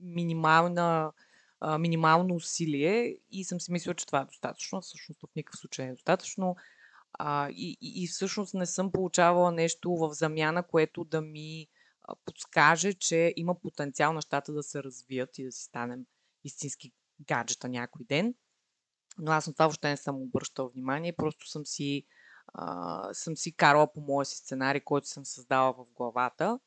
минимална, 0.00 1.12
а, 1.60 1.78
минимално 1.78 2.34
усилие 2.34 3.16
и 3.30 3.44
съм 3.44 3.60
си 3.60 3.72
мислила, 3.72 3.94
че 3.94 4.06
това 4.06 4.20
е 4.20 4.24
достатъчно. 4.24 4.80
Всъщност 4.80 5.20
в 5.20 5.36
никакъв 5.36 5.60
случай 5.60 5.84
не 5.84 5.90
е 5.90 5.94
достатъчно. 5.94 6.56
А, 7.12 7.48
и, 7.50 7.76
и, 7.80 8.04
и 8.04 8.06
всъщност 8.06 8.54
не 8.54 8.66
съм 8.66 8.92
получавала 8.92 9.52
нещо 9.52 9.96
в 9.96 10.12
замяна, 10.12 10.62
което 10.62 11.04
да 11.04 11.20
ми 11.20 11.68
подскаже, 12.24 12.92
че 12.92 13.34
има 13.36 13.60
потенциал 13.60 14.12
нещата 14.12 14.52
да 14.52 14.62
се 14.62 14.82
развият 14.82 15.38
и 15.38 15.44
да 15.44 15.52
си 15.52 15.62
станем 15.62 16.06
истински 16.44 16.92
гаджета 17.20 17.68
някой 17.68 18.04
ден. 18.04 18.34
Но 19.18 19.32
аз 19.32 19.46
на 19.46 19.52
това 19.52 19.66
въобще 19.66 19.88
не 19.88 19.96
съм 19.96 20.22
обръщала 20.22 20.68
внимание, 20.68 21.12
просто 21.12 21.48
съм 21.48 21.66
си, 21.66 22.06
а, 22.46 23.14
съм 23.14 23.36
си 23.36 23.52
карала 23.52 23.92
по 23.92 24.00
моя 24.00 24.24
си 24.24 24.36
сценарий, 24.36 24.80
който 24.80 25.08
съм 25.08 25.24
създала 25.24 25.72
в 25.72 25.84
главата. 25.94 26.58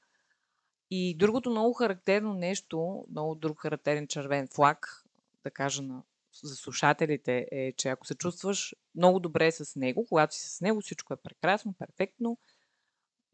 И 0.90 1.18
другото 1.18 1.50
много 1.50 1.74
характерно 1.74 2.34
нещо, 2.34 3.06
много 3.10 3.36
друг 3.36 3.60
характерен 3.60 4.08
червен 4.08 4.48
флаг, 4.48 5.04
да 5.44 5.52
кажа 5.52 5.82
на, 5.82 6.04
за 6.44 6.56
слушателите, 6.56 7.48
е, 7.52 7.74
че 7.74 7.90
ако 7.90 8.08
се 8.08 8.16
чувстваш 8.16 8.76
много 8.96 9.20
добре 9.20 9.52
с 9.52 9.76
него, 9.76 10.06
когато 10.10 10.36
си 10.36 10.50
с 10.50 10.62
него, 10.62 10.82
всичко 10.82 11.14
е 11.14 11.18
прекрасно, 11.18 11.74
перфектно, 11.80 12.38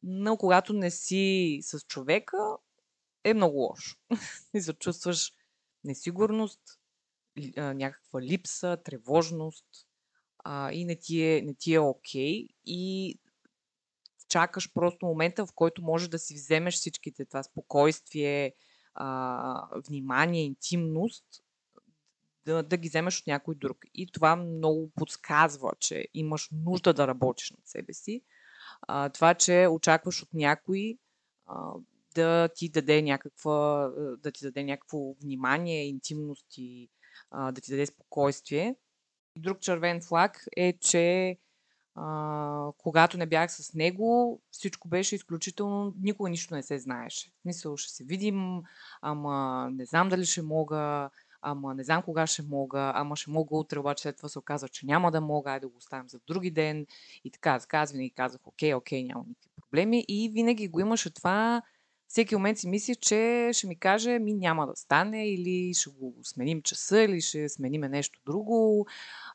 но 0.03 0.37
когато 0.37 0.73
не 0.73 0.91
си 0.91 1.59
с 1.61 1.79
човека, 1.79 2.37
е 3.23 3.33
много 3.33 3.57
лошо. 3.57 3.97
и 4.53 4.61
се 4.61 4.73
чувстваш 4.73 5.33
несигурност, 5.83 6.59
някаква 7.57 8.21
липса, 8.21 8.77
тревожност 8.83 9.65
а, 10.39 10.71
и 10.71 10.85
не 10.85 10.95
ти 10.95 11.21
е, 11.21 11.41
не 11.41 11.73
е 11.73 11.79
окей. 11.79 12.47
И 12.65 13.15
чакаш 14.27 14.73
просто 14.73 15.05
момента, 15.05 15.45
в 15.45 15.53
който 15.55 15.83
може 15.83 16.09
да 16.09 16.19
си 16.19 16.33
вземеш 16.35 16.75
всичките 16.75 17.25
това 17.25 17.43
спокойствие, 17.43 18.53
а, 18.93 19.81
внимание, 19.87 20.43
интимност, 20.43 21.25
да, 22.45 22.63
да 22.63 22.77
ги 22.77 22.89
вземеш 22.89 23.19
от 23.19 23.27
някой 23.27 23.55
друг. 23.55 23.77
И 23.93 24.07
това 24.11 24.35
много 24.35 24.91
подсказва, 24.95 25.71
че 25.79 26.07
имаш 26.13 26.49
нужда 26.51 26.93
да 26.93 27.07
работиш 27.07 27.51
над 27.51 27.67
себе 27.67 27.93
си. 27.93 28.21
А, 28.81 29.09
това, 29.09 29.33
че 29.33 29.67
очакваш 29.67 30.23
от 30.23 30.33
някой 30.33 30.97
а, 31.45 31.73
да 32.15 32.49
ти 32.55 32.69
даде 32.69 33.01
някаква, 33.01 33.89
да 34.17 34.31
ти 34.31 34.45
даде 34.45 34.63
някакво 34.63 35.13
внимание, 35.13 35.87
интимност 35.87 36.57
и 36.57 36.89
да 37.33 37.61
ти 37.61 37.71
даде 37.71 37.85
спокойствие. 37.85 38.75
Друг 39.37 39.59
червен 39.59 40.01
флаг 40.01 40.45
е, 40.57 40.73
че 40.79 41.37
а, 41.95 42.71
когато 42.77 43.17
не 43.17 43.25
бях 43.25 43.51
с 43.51 43.73
него, 43.73 44.41
всичко 44.51 44.87
беше 44.87 45.15
изключително, 45.15 45.93
никога 46.01 46.29
нищо 46.29 46.55
не 46.55 46.63
се 46.63 46.79
знаеше. 46.79 47.31
Мисля, 47.45 47.77
ще 47.77 47.93
се 47.93 48.03
видим, 48.03 48.61
ама 49.01 49.69
не 49.71 49.85
знам 49.85 50.09
дали 50.09 50.25
ще 50.25 50.41
мога, 50.41 51.09
ама 51.41 51.73
не 51.73 51.83
знам 51.83 52.01
кога 52.01 52.27
ще 52.27 52.41
мога, 52.41 52.91
ама 52.95 53.15
ще 53.15 53.31
мога 53.31 53.55
утре, 53.55 53.79
обаче 53.79 54.01
след 54.01 54.17
това 54.17 54.29
се 54.29 54.39
оказва, 54.39 54.69
че 54.69 54.85
няма 54.85 55.11
да 55.11 55.21
мога, 55.21 55.51
айде 55.51 55.59
да 55.59 55.67
го 55.67 55.77
оставим 55.77 56.09
за 56.09 56.19
други 56.27 56.51
ден. 56.51 56.85
И 57.23 57.31
така, 57.31 57.59
така 57.59 57.77
аз 57.77 57.91
винаги 57.91 58.13
казах, 58.15 58.41
окей, 58.45 58.73
окей, 58.73 59.03
няма 59.03 59.23
никакви 59.27 59.49
проблеми. 59.61 60.05
И 60.07 60.29
винаги 60.29 60.67
го 60.67 60.79
имаше 60.79 61.13
това, 61.13 61.61
всеки 62.13 62.35
момент 62.35 62.57
си 62.57 62.67
мисли, 62.67 62.95
че 62.95 63.49
ще 63.53 63.67
ми 63.67 63.79
каже, 63.79 64.19
ми 64.19 64.33
няма 64.33 64.67
да 64.67 64.75
стане, 64.75 65.29
или 65.29 65.73
ще 65.73 65.89
го 65.89 66.15
сменим 66.23 66.61
часа, 66.61 67.01
или 67.01 67.21
ще 67.21 67.49
смениме 67.49 67.89
нещо 67.89 68.19
друго. 68.25 68.87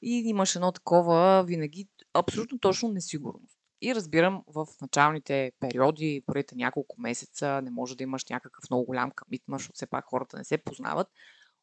И 0.03 0.23
имаш 0.27 0.57
едно 0.57 0.73
такова 0.73 1.45
винаги 1.47 1.89
абсолютно 2.15 2.59
точно 2.59 2.89
несигурност. 2.89 3.59
И 3.81 3.95
разбирам, 3.95 4.45
в 4.47 4.67
началните 4.81 5.53
периоди, 5.61 6.23
първите 6.27 6.57
няколко 6.57 7.01
месеца, 7.01 7.63
не 7.63 7.71
може 7.71 7.97
да 7.97 8.03
имаш 8.03 8.25
някакъв 8.31 8.71
много 8.71 8.85
голям 8.87 9.11
комитмент, 9.11 9.61
защото 9.61 9.75
все 9.75 9.87
пак 9.87 10.05
хората 10.05 10.37
не 10.37 10.45
се 10.45 10.59
познават. 10.59 11.09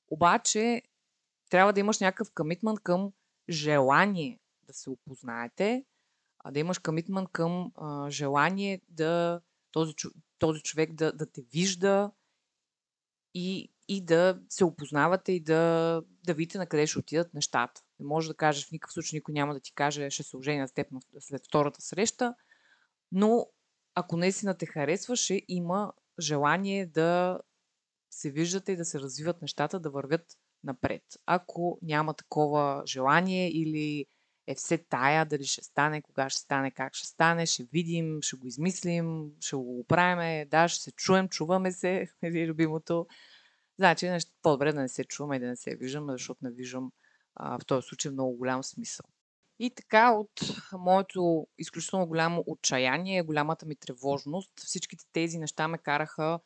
Обаче, 0.07 0.81
трябва 1.49 1.73
да 1.73 1.79
имаш 1.79 1.99
някакъв 1.99 2.31
комитмент 2.35 2.79
към 2.79 3.11
желание 3.49 4.39
да 4.67 4.73
се 4.73 4.89
опознаете, 4.89 5.85
да 6.51 6.59
имаш 6.59 6.79
комитмент 6.79 7.29
към 7.31 7.71
а, 7.75 8.09
желание 8.09 8.81
да 8.89 9.41
този, 9.71 9.93
този 10.39 10.61
човек 10.61 10.93
да, 10.93 11.11
да 11.11 11.31
те 11.31 11.41
вижда 11.41 12.11
и, 13.33 13.71
и 13.87 14.05
да 14.05 14.39
се 14.49 14.65
опознавате 14.65 15.31
и 15.31 15.39
да, 15.39 16.01
да 16.25 16.33
видите 16.33 16.57
на 16.57 16.67
къде 16.67 16.87
ще 16.87 16.99
отидат 16.99 17.33
нещата. 17.33 17.81
Не 17.99 18.05
може 18.05 18.27
да 18.27 18.33
кажеш, 18.33 18.67
в 18.67 18.71
никакъв 18.71 18.93
случай 18.93 19.17
никой 19.17 19.33
няма 19.33 19.53
да 19.53 19.59
ти 19.59 19.73
каже, 19.73 20.09
ще 20.09 20.23
се 20.23 20.37
оженя 20.37 20.67
с 20.67 20.73
теб 20.73 20.87
след 21.19 21.45
втората 21.47 21.81
среща, 21.81 22.35
но 23.11 23.47
ако 23.95 24.17
наистина 24.17 24.57
те 24.57 24.65
харесва, 24.65 25.15
ще 25.15 25.41
има 25.47 25.93
желание 26.19 26.85
да 26.85 27.39
се 28.11 28.31
виждате 28.31 28.71
и 28.71 28.75
да 28.75 28.85
се 28.85 28.99
развиват 28.99 29.41
нещата, 29.41 29.79
да 29.79 29.89
вървят 29.89 30.37
напред. 30.63 31.03
Ако 31.25 31.79
няма 31.81 32.13
такова 32.13 32.83
желание 32.85 33.49
или 33.49 34.05
е 34.47 34.55
все 34.55 34.77
тая, 34.77 35.25
дали 35.25 35.43
ще 35.43 35.63
стане, 35.63 36.01
кога 36.01 36.29
ще 36.29 36.41
стане, 36.41 36.71
как 36.71 36.93
ще 36.93 37.07
стане, 37.07 37.45
ще 37.45 37.63
видим, 37.63 38.21
ще 38.21 38.35
го 38.35 38.47
измислим, 38.47 39.31
ще 39.39 39.55
го 39.55 39.79
оправим, 39.79 40.49
да, 40.49 40.67
ще 40.67 40.83
се 40.83 40.91
чуем, 40.91 41.29
чуваме 41.29 41.71
се, 41.71 42.07
или 42.23 42.47
любимото. 42.47 43.07
Значи, 43.77 44.17
по-добре 44.41 44.73
да 44.73 44.81
не 44.81 44.89
се 44.89 45.03
чуваме 45.03 45.35
и 45.35 45.39
да 45.39 45.47
не 45.47 45.55
се 45.55 45.75
виждаме, 45.75 46.13
защото 46.13 46.39
не 46.43 46.51
виждам 46.51 46.91
а, 47.35 47.59
в 47.59 47.65
този 47.65 47.87
случай 47.87 48.11
много 48.11 48.37
голям 48.37 48.63
смисъл. 48.63 49.05
И 49.59 49.69
така, 49.75 50.11
от 50.11 50.41
моето 50.73 51.47
изключително 51.57 52.07
голямо 52.07 52.43
отчаяние, 52.47 53.23
голямата 53.23 53.65
ми 53.65 53.75
тревожност, 53.75 54.51
всичките 54.55 55.05
тези 55.13 55.37
неща 55.37 55.67
ме 55.67 55.77
караха 55.77 56.39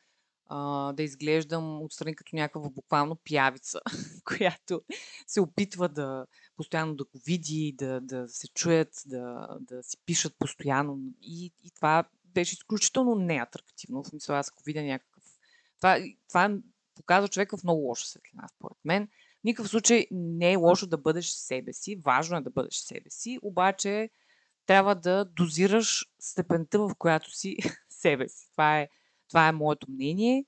да 0.94 1.04
изглеждам 1.04 1.82
отстрани 1.82 2.16
като 2.16 2.36
някаква 2.36 2.70
буквално 2.70 3.16
пявица, 3.16 3.80
която 4.26 4.82
се 5.28 5.42
опитва 5.42 5.90
да 5.90 6.26
постоянно 6.56 6.96
да 6.96 7.04
го 7.04 7.20
види, 7.26 7.76
да, 7.78 8.02
да 8.02 8.28
се 8.28 8.48
чуят, 8.48 8.90
да, 9.06 9.58
да 9.62 9.84
си 9.84 9.98
пишат 10.06 10.36
постоянно. 10.40 11.00
И, 11.22 11.52
и 11.64 11.72
това 11.72 12.04
беше 12.26 12.54
изключително 12.54 13.16
неатрактивно. 13.16 14.04
В 14.04 14.08
смисъл, 14.08 14.36
аз 14.36 14.50
ако 14.50 14.64
видя 14.64 14.84
някакъв... 14.84 15.24
Това, 15.78 16.00
това 16.28 16.58
показва 16.96 17.28
човека 17.28 17.58
в 17.58 17.64
много 17.64 17.82
лоша 17.82 18.08
светлина, 18.08 18.48
според 18.48 18.78
мен. 18.86 19.08
В 19.08 19.44
никакъв 19.44 19.70
случай 19.70 20.08
не 20.12 20.52
е 20.52 20.56
лошо 20.56 20.88
да 20.88 20.98
бъдеш 20.98 21.30
себе 21.30 21.74
си. 21.74 21.96
Важно 22.06 22.38
е 22.38 22.42
да 22.42 22.50
бъдеш 22.50 22.76
себе 22.76 23.10
си, 23.10 23.40
обаче 23.42 24.10
трябва 24.66 24.96
да 24.96 25.26
дозираш 25.26 26.06
степента, 26.20 26.80
в 26.80 26.92
която 26.98 27.32
си 27.32 27.58
себе 27.90 28.30
си. 28.30 28.52
Това 28.52 28.80
е 28.80 28.90
това 29.30 29.48
е 29.48 29.52
моето 29.52 29.92
мнение. 29.92 30.46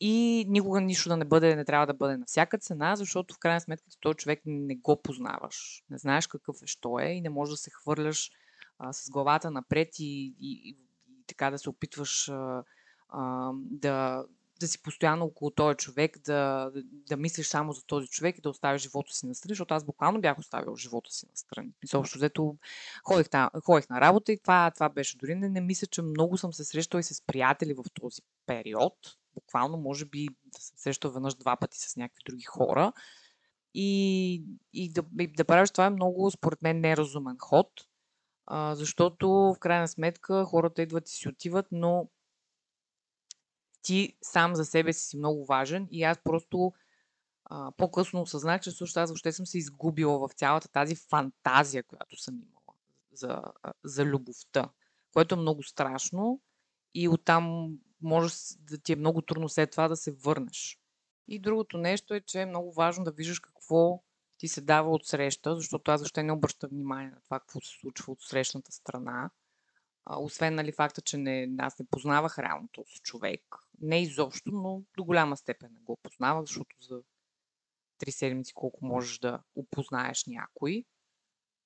И 0.00 0.44
никога 0.48 0.80
нищо 0.80 1.08
да 1.08 1.16
не 1.16 1.24
бъде, 1.24 1.56
не 1.56 1.64
трябва 1.64 1.86
да 1.86 1.94
бъде 1.94 2.16
на 2.16 2.24
всяка 2.26 2.58
цена, 2.58 2.96
защото 2.96 3.34
в 3.34 3.38
крайна 3.38 3.60
сметка 3.60 3.86
този 4.00 4.16
човек 4.16 4.40
не 4.46 4.76
го 4.76 5.02
познаваш. 5.02 5.82
Не 5.90 5.98
знаеш 5.98 6.26
какъв 6.26 6.62
е, 6.62 6.66
що 6.66 6.98
е 6.98 7.04
и 7.04 7.20
не 7.20 7.30
можеш 7.30 7.52
да 7.52 7.56
се 7.56 7.70
хвърляш 7.70 8.30
а, 8.78 8.92
с 8.92 9.10
главата 9.10 9.50
напред 9.50 9.88
и, 9.98 10.04
и, 10.04 10.34
и, 10.40 10.76
и 11.08 11.24
така 11.26 11.50
да 11.50 11.58
се 11.58 11.70
опитваш 11.70 12.28
а, 12.28 12.64
а, 13.08 13.52
да, 13.54 14.24
да 14.60 14.68
си 14.68 14.82
постоянно 14.82 15.24
около 15.24 15.50
този 15.50 15.76
човек, 15.76 16.18
да, 16.18 16.70
да 17.08 17.16
мислиш 17.16 17.46
само 17.46 17.72
за 17.72 17.84
този 17.86 18.08
човек 18.08 18.38
и 18.38 18.40
да 18.40 18.50
оставиш 18.50 18.82
живота 18.82 19.12
си 19.12 19.26
настрани, 19.26 19.50
защото 19.54 19.74
аз 19.74 19.84
буквално 19.84 20.20
бях 20.20 20.38
оставил 20.38 20.76
живота 20.76 21.10
си 21.10 21.26
настрани. 21.30 21.72
Мисля, 21.82 21.98
общо 21.98 22.18
взето 22.18 22.56
ходих, 23.04 23.28
там, 23.28 23.50
ходих 23.64 23.88
на 23.88 24.00
работа 24.00 24.32
и 24.32 24.38
това, 24.38 24.70
това 24.70 24.88
беше. 24.88 25.16
Дори 25.16 25.34
не, 25.34 25.48
не 25.48 25.60
мисля, 25.60 25.86
че 25.86 26.02
много 26.02 26.36
съм 26.36 26.52
се 26.52 26.64
срещала 26.64 27.00
и 27.00 27.04
с 27.04 27.22
приятели 27.26 27.74
в 27.74 27.84
този 28.00 28.22
период. 28.46 28.94
Буквално, 29.34 29.76
може 29.76 30.04
би, 30.04 30.28
да 30.44 30.60
съм 30.60 30.78
срещал 30.78 31.10
веднъж 31.10 31.34
два 31.34 31.56
пъти 31.56 31.78
с 31.80 31.96
някакви 31.96 32.22
други 32.26 32.44
хора. 32.44 32.92
И, 33.74 34.44
и, 34.72 34.92
да, 34.92 35.02
и 35.20 35.26
да 35.26 35.44
правиш 35.44 35.70
това 35.70 35.86
е 35.86 35.90
много, 35.90 36.30
според 36.30 36.62
мен, 36.62 36.80
неразумен 36.80 37.36
ход, 37.40 37.68
а, 38.46 38.74
защото 38.74 39.28
в 39.28 39.56
крайна 39.60 39.88
сметка 39.88 40.44
хората 40.44 40.82
идват 40.82 41.08
и 41.08 41.12
си 41.12 41.28
отиват, 41.28 41.66
но 41.72 42.08
ти 43.82 44.16
сам 44.22 44.54
за 44.54 44.64
себе 44.64 44.92
си 44.92 45.02
си 45.02 45.16
много 45.16 45.46
важен 45.46 45.88
и 45.90 46.02
аз 46.02 46.18
просто 46.24 46.72
а, 47.44 47.72
по-късно 47.76 48.20
осъзнах, 48.20 48.60
че 48.60 48.70
също 48.70 49.00
аз 49.00 49.10
въобще 49.10 49.32
съм 49.32 49.46
се 49.46 49.58
изгубила 49.58 50.28
в 50.28 50.32
цялата 50.34 50.68
тази 50.68 50.96
фантазия, 50.96 51.82
която 51.82 52.16
съм 52.16 52.34
имала 52.34 52.76
за, 53.12 53.42
за 53.84 54.04
любовта, 54.04 54.70
което 55.12 55.34
е 55.34 55.38
много 55.38 55.62
страшно 55.62 56.40
и 56.94 57.08
оттам 57.08 57.74
може 58.02 58.34
да 58.58 58.78
ти 58.78 58.92
е 58.92 58.96
много 58.96 59.22
трудно 59.22 59.48
след 59.48 59.70
това 59.70 59.88
да 59.88 59.96
се 59.96 60.12
върнеш. 60.12 60.78
И 61.28 61.38
другото 61.38 61.78
нещо 61.78 62.14
е, 62.14 62.20
че 62.20 62.40
е 62.40 62.46
много 62.46 62.72
важно 62.72 63.04
да 63.04 63.10
виждаш 63.10 63.40
какво 63.40 64.02
ти 64.38 64.48
се 64.48 64.60
дава 64.60 64.90
от 64.90 65.06
среща, 65.06 65.56
защото 65.56 65.90
аз 65.90 66.00
въобще 66.00 66.22
не 66.22 66.32
обръщам 66.32 66.70
внимание 66.70 67.10
на 67.10 67.20
това, 67.20 67.40
какво 67.40 67.60
се 67.60 67.78
случва 67.80 68.12
от 68.12 68.22
срещната 68.22 68.72
страна. 68.72 69.30
Освен 70.06 70.54
нали, 70.54 70.72
факта, 70.72 71.00
че 71.00 71.16
не, 71.18 71.48
аз 71.58 71.78
не 71.78 71.86
познавах 71.86 72.38
реално 72.38 72.68
този 72.72 72.98
човек. 73.02 73.42
Не 73.80 74.02
изобщо, 74.02 74.50
но 74.52 74.82
до 74.96 75.04
голяма 75.04 75.36
степен 75.36 75.72
не 75.72 75.80
го 75.80 75.98
познавах, 76.02 76.44
защото 76.44 76.76
за 76.80 77.02
три 77.98 78.12
седмици 78.12 78.54
колко 78.54 78.84
можеш 78.86 79.18
да 79.18 79.42
опознаеш 79.54 80.24
някой. 80.26 80.84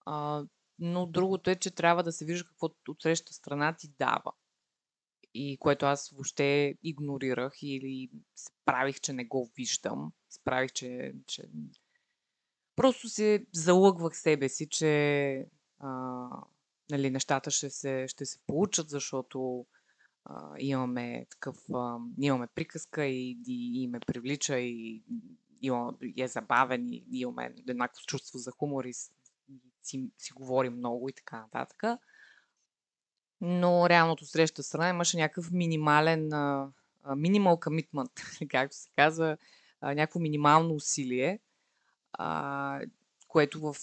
А, 0.07 0.45
но 0.79 1.07
другото 1.07 1.51
е, 1.51 1.57
че 1.57 1.75
трябва 1.75 2.03
да 2.03 2.13
се 2.13 2.25
вижда 2.25 2.49
какво 2.49 2.67
от 2.89 3.03
срещата 3.03 3.33
страна 3.33 3.77
ти 3.79 3.89
дава. 3.99 4.33
И 5.35 5.59
което 5.61 5.87
аз 5.87 6.11
въобще 6.11 6.75
игнорирах 6.83 7.53
или 7.63 8.11
се 8.35 8.53
правих, 8.65 9.01
че 9.01 9.13
не 9.13 9.25
го 9.25 9.51
виждам. 9.57 10.13
Справих, 10.31 10.73
че, 10.73 11.15
че... 11.27 11.43
Просто 12.77 13.09
се 13.09 13.47
залъгвах 13.53 14.17
себе 14.17 14.49
си, 14.49 14.69
че 14.69 15.47
а, 15.79 16.29
нали, 16.91 17.11
нещата 17.11 17.51
ще 17.51 17.71
се, 17.71 18.05
ще 18.09 18.27
се 18.27 18.39
получат, 18.47 18.89
защото 18.89 19.67
а, 20.25 20.55
имаме 20.59 21.27
такъв, 21.31 21.57
а, 21.75 21.99
имаме 22.19 22.47
приказка 22.47 23.05
и, 23.05 23.39
и, 23.47 23.83
и 23.83 23.89
ме 23.89 24.01
привлича 24.01 24.59
и, 24.59 25.03
и, 25.63 25.73
и 26.03 26.23
е 26.23 26.29
забавен 26.29 26.89
и, 26.89 27.05
и 27.11 27.21
имаме 27.21 27.55
еднакво 27.69 28.03
чувство 28.07 28.39
за 28.39 28.51
хумор 28.51 28.85
и 28.85 28.93
си, 29.83 30.11
си 30.19 30.33
говорим 30.33 30.77
много 30.77 31.09
и 31.09 31.13
така 31.13 31.41
нататък. 31.41 31.83
Но 33.41 33.89
реалното 33.89 34.27
среща 34.27 34.63
страна 34.63 34.89
имаше 34.89 35.17
някакъв 35.17 35.51
минимален, 35.51 36.31
минимал 37.17 37.57
commitment, 37.57 38.49
както 38.51 38.77
се 38.77 38.91
казва, 38.97 39.37
а, 39.81 39.95
някакво 39.95 40.21
минимално 40.21 40.75
усилие, 40.75 41.41
а, 42.13 42.81
което 43.29 43.61
в, 43.61 43.77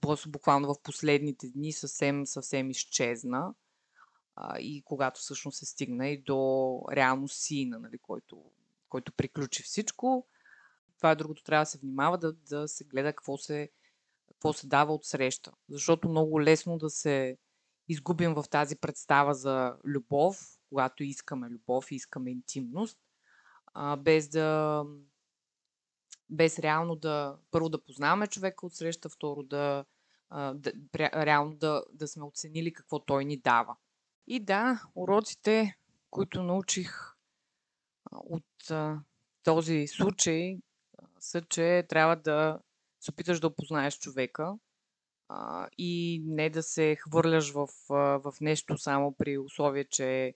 просто 0.00 0.30
буквално 0.30 0.74
в 0.74 0.82
последните 0.82 1.48
дни 1.48 1.72
съвсем, 1.72 2.26
съвсем 2.26 2.70
изчезна. 2.70 3.54
А, 4.36 4.58
и 4.58 4.82
когато 4.82 5.20
всъщност 5.20 5.58
се 5.58 5.66
стигна 5.66 6.08
и 6.08 6.22
до 6.22 6.80
реално 6.92 7.28
сина, 7.28 7.78
нали, 7.78 7.98
който, 7.98 8.44
който 8.88 9.12
приключи 9.12 9.62
всичко, 9.62 10.26
това 10.98 11.10
е 11.10 11.16
другото, 11.16 11.42
трябва 11.42 11.62
да 11.62 11.66
се 11.66 11.78
внимава 11.78 12.18
да, 12.18 12.32
да 12.32 12.68
се 12.68 12.84
гледа 12.84 13.12
какво 13.12 13.38
се, 13.38 13.70
какво 14.28 14.52
се 14.52 14.66
дава 14.66 14.94
от 14.94 15.04
среща. 15.04 15.52
Защото 15.68 16.08
много 16.08 16.42
лесно 16.42 16.78
да 16.78 16.90
се 16.90 17.38
изгубим 17.88 18.34
в 18.34 18.44
тази 18.50 18.76
представа 18.76 19.34
за 19.34 19.76
любов, 19.84 20.58
когато 20.68 21.04
искаме 21.04 21.48
любов 21.48 21.90
и 21.90 21.94
искаме 21.94 22.30
интимност, 22.30 22.98
а, 23.74 23.96
без 23.96 24.28
да 24.28 24.84
без 26.30 26.58
реално 26.58 26.96
да 26.96 27.38
първо 27.50 27.68
да 27.68 27.84
познаваме 27.84 28.26
човека 28.26 28.66
от 28.66 28.74
среща, 28.74 29.08
второ 29.08 29.42
да, 29.42 29.84
да 30.54 30.72
реално 30.96 31.56
да, 31.56 31.84
да 31.92 32.08
сме 32.08 32.24
оценили 32.24 32.72
какво 32.72 32.98
той 32.98 33.24
ни 33.24 33.36
дава. 33.36 33.76
И 34.26 34.40
да, 34.40 34.82
уроците, 34.94 35.76
които 36.10 36.42
научих 36.42 37.14
от 38.12 38.72
този 39.42 39.86
случай, 39.86 40.58
са, 41.20 41.42
че 41.42 41.86
трябва 41.88 42.16
да 42.16 42.58
се 43.00 43.10
опиташ 43.10 43.40
да 43.40 43.46
опознаеш 43.46 43.98
човека 43.98 44.54
и 45.78 46.22
не 46.26 46.50
да 46.50 46.62
се 46.62 46.96
хвърляш 46.96 47.50
в, 47.50 47.68
в 47.88 48.34
нещо 48.40 48.78
само 48.78 49.12
при 49.12 49.38
условие, 49.38 49.84
че 49.84 50.34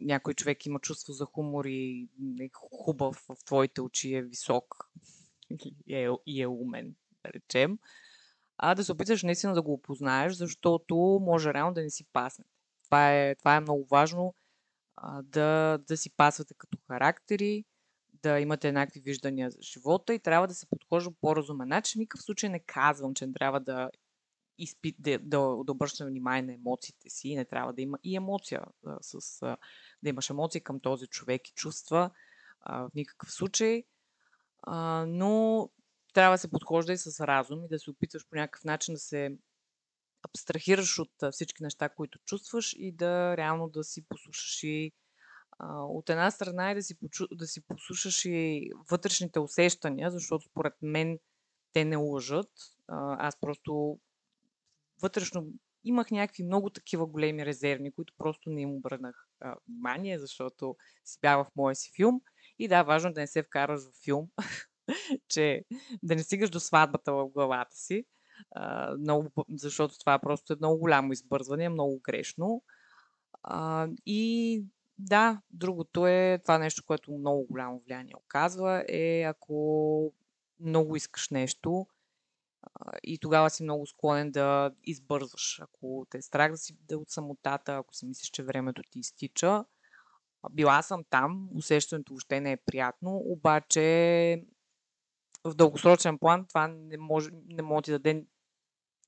някой 0.00 0.34
човек 0.34 0.66
има 0.66 0.80
чувство 0.80 1.12
за 1.12 1.24
хумор 1.24 1.64
и 1.64 2.08
е 2.40 2.50
хубав 2.52 3.16
в 3.28 3.44
твоите 3.44 3.80
очи, 3.80 4.14
е 4.14 4.22
висок 4.22 4.90
и 5.86 5.96
е, 5.96 6.08
и 6.26 6.42
е 6.42 6.46
умен, 6.46 6.94
да 7.24 7.32
речем, 7.32 7.78
а 8.58 8.74
да 8.74 8.84
се 8.84 8.92
опиташ 8.92 9.22
наистина 9.22 9.54
да 9.54 9.62
го 9.62 9.72
опознаеш, 9.72 10.34
защото 10.34 10.96
може 11.22 11.54
реално 11.54 11.74
да 11.74 11.82
не 11.82 11.90
си 11.90 12.04
пасне. 12.12 12.44
Това 12.86 13.14
е, 13.14 13.34
това 13.34 13.56
е 13.56 13.60
много 13.60 13.86
важно, 13.86 14.34
а, 14.96 15.22
да, 15.22 15.78
да 15.88 15.96
си 15.96 16.10
пасвате 16.16 16.54
като 16.58 16.78
характери, 16.86 17.64
да 18.22 18.40
имате 18.40 18.68
еднакви 18.68 19.00
виждания 19.00 19.50
за 19.50 19.58
живота 19.62 20.14
и 20.14 20.18
трябва 20.18 20.46
да 20.46 20.54
се 20.54 20.66
подхожда 20.66 21.10
по 21.20 21.36
разумен 21.36 21.68
начин. 21.68 21.98
Никакъв 21.98 22.22
случай 22.22 22.50
не 22.50 22.60
казвам, 22.60 23.14
че 23.14 23.26
не 23.26 23.32
трябва 23.32 23.60
да, 23.60 23.90
изпит, 24.58 24.96
да, 24.98 25.18
да, 25.18 25.38
да 25.64 25.72
обръщаме 25.72 26.10
внимание 26.10 26.42
на 26.42 26.54
емоциите 26.54 27.10
си. 27.10 27.36
Не 27.36 27.44
трябва 27.44 27.72
да 27.72 27.82
има 27.82 27.98
и 28.04 28.16
емоция, 28.16 28.62
а, 28.86 28.98
с, 29.00 29.40
да 30.02 30.08
имаш 30.08 30.30
емоции 30.30 30.60
към 30.60 30.80
този 30.80 31.06
човек 31.06 31.48
и 31.48 31.52
чувства 31.52 32.10
а, 32.60 32.82
в 32.82 32.90
никакъв 32.94 33.32
случай. 33.32 33.84
А, 34.62 35.04
но 35.08 35.68
трябва 36.12 36.34
да 36.34 36.38
се 36.38 36.50
подхожда 36.50 36.92
и 36.92 36.98
с 36.98 37.26
разум 37.26 37.64
и 37.64 37.68
да 37.68 37.78
се 37.78 37.90
опитваш 37.90 38.26
по 38.30 38.36
някакъв 38.36 38.64
начин 38.64 38.94
да 38.94 39.00
се 39.00 39.36
абстрахираш 40.22 40.98
от 40.98 41.12
всички 41.30 41.62
неща, 41.62 41.88
които 41.88 42.18
чувстваш 42.18 42.74
и 42.78 42.92
да 42.92 43.36
реално 43.36 43.68
да 43.68 43.84
си 43.84 44.04
послушаш 44.08 44.62
и 44.62 44.92
от 45.88 46.10
една 46.10 46.30
страна 46.30 46.70
е 46.70 46.74
да 46.74 46.82
си, 46.82 46.98
почу, 46.98 47.26
да 47.32 47.46
си 47.46 47.60
послушаш 47.66 48.24
и 48.24 48.70
вътрешните 48.90 49.38
усещания, 49.38 50.10
защото 50.10 50.44
според 50.50 50.74
мен 50.82 51.18
те 51.72 51.84
не 51.84 51.96
лъжат. 51.96 52.50
Аз 53.18 53.40
просто 53.40 53.98
вътрешно 55.02 55.46
имах 55.84 56.10
някакви 56.10 56.42
много 56.42 56.70
такива 56.70 57.06
големи 57.06 57.46
резервни, 57.46 57.92
които 57.92 58.14
просто 58.18 58.50
не 58.50 58.60
им 58.60 58.70
обърнах 58.70 59.28
а, 59.40 59.56
внимание, 59.68 60.18
защото 60.18 60.76
си 61.04 61.18
бях 61.22 61.46
в 61.46 61.50
моя 61.56 61.76
си 61.76 61.90
филм. 61.96 62.20
И 62.58 62.68
да, 62.68 62.82
важно 62.82 63.10
е 63.10 63.12
да 63.12 63.20
не 63.20 63.26
се 63.26 63.42
вкараш 63.42 63.80
в 63.80 64.04
филм, 64.04 64.28
че 65.28 65.64
да 66.02 66.16
не 66.16 66.22
стигаш 66.22 66.50
до 66.50 66.60
сватбата 66.60 67.12
в 67.12 67.28
главата 67.28 67.76
си, 67.76 68.04
много, 68.98 69.30
защото 69.50 69.98
това 69.98 70.18
просто 70.18 70.52
е 70.52 70.56
много 70.56 70.78
голямо 70.78 71.12
избързване, 71.12 71.64
е 71.64 71.68
много 71.68 72.00
грешно. 72.04 72.62
А, 73.42 73.88
и 74.06 74.64
да, 74.98 75.40
другото 75.50 76.06
е 76.06 76.38
това 76.42 76.58
нещо, 76.58 76.82
което 76.86 77.12
много 77.12 77.46
голямо 77.46 77.82
влияние 77.86 78.14
оказва, 78.16 78.84
е 78.88 79.22
ако 79.22 80.12
много 80.60 80.96
искаш 80.96 81.30
нещо 81.30 81.86
а, 82.62 82.92
и 83.02 83.18
тогава 83.18 83.50
си 83.50 83.62
много 83.62 83.86
склонен 83.86 84.30
да 84.30 84.70
избързваш. 84.84 85.60
Ако 85.62 86.06
те 86.10 86.18
е 86.18 86.22
страх 86.22 86.50
да 86.50 86.56
си 86.56 86.76
да 86.88 86.98
от 86.98 87.10
самотата, 87.10 87.76
ако 87.76 87.94
си 87.94 88.06
мислиш, 88.06 88.30
че 88.30 88.42
времето 88.42 88.82
ти 88.90 88.98
изтича, 88.98 89.64
била 90.50 90.82
съм 90.82 91.04
там, 91.10 91.48
усещането 91.54 92.12
въобще 92.12 92.40
не 92.40 92.52
е 92.52 92.56
приятно, 92.56 93.16
обаче 93.16 94.42
в 95.50 95.54
дългосрочен 95.54 96.18
план 96.18 96.46
това 96.48 96.68
не 96.68 96.96
може, 96.98 97.30
не 97.32 97.62
може 97.62 97.76
да 97.76 97.82
ти 97.82 97.90
даде... 97.90 98.24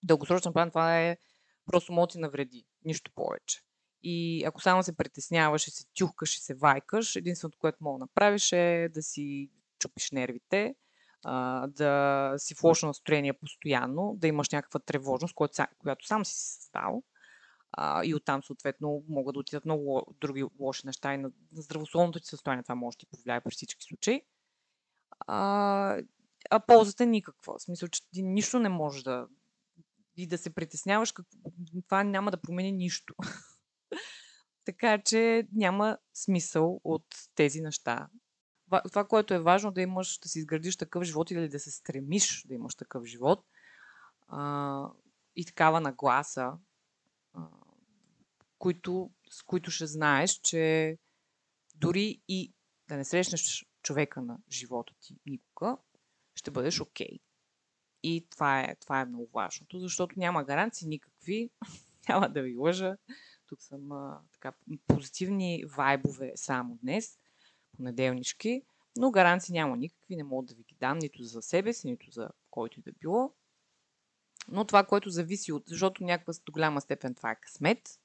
В 0.02 0.06
дългосрочен 0.06 0.52
план 0.52 0.70
това 0.70 1.00
е 1.00 1.16
просто 1.66 1.92
може 1.92 2.08
ти 2.08 2.18
навреди, 2.18 2.66
нищо 2.84 3.10
повече. 3.14 3.60
И 4.02 4.44
ако 4.44 4.60
само 4.60 4.82
се 4.82 4.96
притесняваш 4.96 5.66
и 5.66 5.70
се 5.70 5.84
тюхкаш 5.98 6.36
и 6.36 6.40
се 6.40 6.54
вайкаш, 6.54 7.16
единственото, 7.16 7.58
което 7.58 7.78
мога 7.80 7.98
да 7.98 8.02
направиш 8.02 8.52
е 8.52 8.88
да 8.94 9.02
си 9.02 9.50
чупиш 9.78 10.10
нервите, 10.10 10.74
да 11.68 12.34
си 12.36 12.54
в 12.54 12.64
лошо 12.64 12.86
настроение 12.86 13.32
постоянно, 13.32 14.14
да 14.16 14.26
имаш 14.26 14.50
някаква 14.50 14.80
тревожност, 14.80 15.34
която 15.78 16.06
сам 16.06 16.24
си 16.24 16.34
създал 16.36 17.02
а, 17.72 18.04
и 18.04 18.14
оттам 18.14 18.42
съответно 18.42 19.04
могат 19.08 19.34
да 19.34 19.40
отидат 19.40 19.64
много 19.64 20.16
други 20.20 20.44
лоши 20.60 20.86
неща 20.86 21.14
и 21.14 21.18
на 21.18 21.30
здравословното 21.52 22.20
ти 22.20 22.26
състояние 22.26 22.62
това 22.62 22.74
може 22.74 22.94
да 22.94 22.98
ти 22.98 23.06
повлияе 23.06 23.40
при 23.40 23.50
всички 23.50 23.84
случаи. 23.84 24.22
А, 26.50 26.60
ползата 26.60 27.04
е 27.04 27.06
никаква. 27.06 27.58
В 27.58 27.62
смисъл, 27.62 27.88
че 27.88 28.10
ти 28.10 28.22
нищо 28.22 28.58
не 28.58 28.68
можеш 28.68 29.02
да 29.02 29.28
и 30.16 30.26
да 30.26 30.38
се 30.38 30.54
притесняваш, 30.54 31.12
как... 31.12 31.26
това 31.86 32.04
няма 32.04 32.30
да 32.30 32.40
промени 32.40 32.72
нищо. 32.72 33.14
така 34.64 35.02
че 35.02 35.48
няма 35.52 35.98
смисъл 36.14 36.80
от 36.84 37.06
тези 37.34 37.60
неща. 37.60 38.08
Това, 38.88 39.04
което 39.04 39.34
е 39.34 39.38
важно 39.38 39.72
да 39.72 39.80
имаш, 39.80 40.18
да 40.18 40.28
си 40.28 40.38
изградиш 40.38 40.76
такъв 40.76 41.04
живот 41.04 41.30
или 41.30 41.48
да 41.48 41.60
се 41.60 41.70
стремиш 41.70 42.44
да 42.46 42.54
имаш 42.54 42.74
такъв 42.74 43.04
живот 43.04 43.44
а, 44.28 44.90
и 45.36 45.44
такава 45.44 45.80
нагласа, 45.80 46.52
а, 47.32 47.48
които, 48.58 49.10
с 49.30 49.42
които 49.42 49.70
ще 49.70 49.86
знаеш, 49.86 50.30
че 50.30 50.96
дори 51.74 52.22
и 52.28 52.54
да 52.88 52.96
не 52.96 53.04
срещнеш 53.04 53.66
човека 53.82 54.22
на 54.22 54.38
живота 54.50 54.94
ти 55.00 55.16
никога, 55.26 55.76
ще 56.38 56.50
бъдеш 56.50 56.80
окей. 56.80 57.06
Okay. 57.06 57.20
И 58.02 58.26
това 58.30 58.60
е, 58.60 58.76
това 58.80 59.00
е 59.00 59.04
много 59.04 59.30
важното, 59.34 59.78
защото 59.78 60.18
няма 60.18 60.44
гаранции 60.44 60.88
никакви. 60.88 61.50
няма 62.08 62.28
да 62.28 62.42
ви 62.42 62.56
лъжа. 62.56 62.96
Тук 63.46 63.62
съм 63.62 63.92
а, 63.92 64.20
така, 64.32 64.52
позитивни 64.86 65.64
вайбове 65.76 66.32
само 66.36 66.78
днес, 66.82 67.18
понеделнички, 67.76 68.62
но 68.96 69.10
гаранции 69.10 69.52
няма 69.52 69.76
никакви, 69.76 70.16
не 70.16 70.24
мога 70.24 70.46
да 70.46 70.54
ви 70.54 70.62
ги 70.62 70.76
дам 70.80 70.98
нито 70.98 71.22
за 71.22 71.42
себе 71.42 71.72
си, 71.72 71.86
нито 71.86 72.10
за 72.10 72.28
който 72.50 72.80
и 72.80 72.82
да 72.82 72.92
било. 72.92 73.34
Но 74.48 74.64
това, 74.64 74.84
което 74.84 75.10
зависи 75.10 75.52
от, 75.52 75.62
защото 75.66 76.04
някаква 76.04 76.32
до 76.46 76.52
голяма 76.52 76.80
степен 76.80 77.14
това 77.14 77.30
е 77.30 77.40
късмет, 77.40 78.00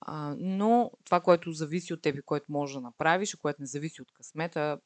а, 0.00 0.36
но 0.38 0.90
това, 1.04 1.20
което 1.20 1.52
зависи 1.52 1.94
от 1.94 2.02
тебе, 2.02 2.22
което 2.22 2.52
можеш 2.52 2.74
да 2.74 2.80
направиш 2.80 3.34
и 3.34 3.36
което 3.36 3.62
не 3.62 3.66
зависи 3.66 4.02
от 4.02 4.12
късмета, 4.12 4.80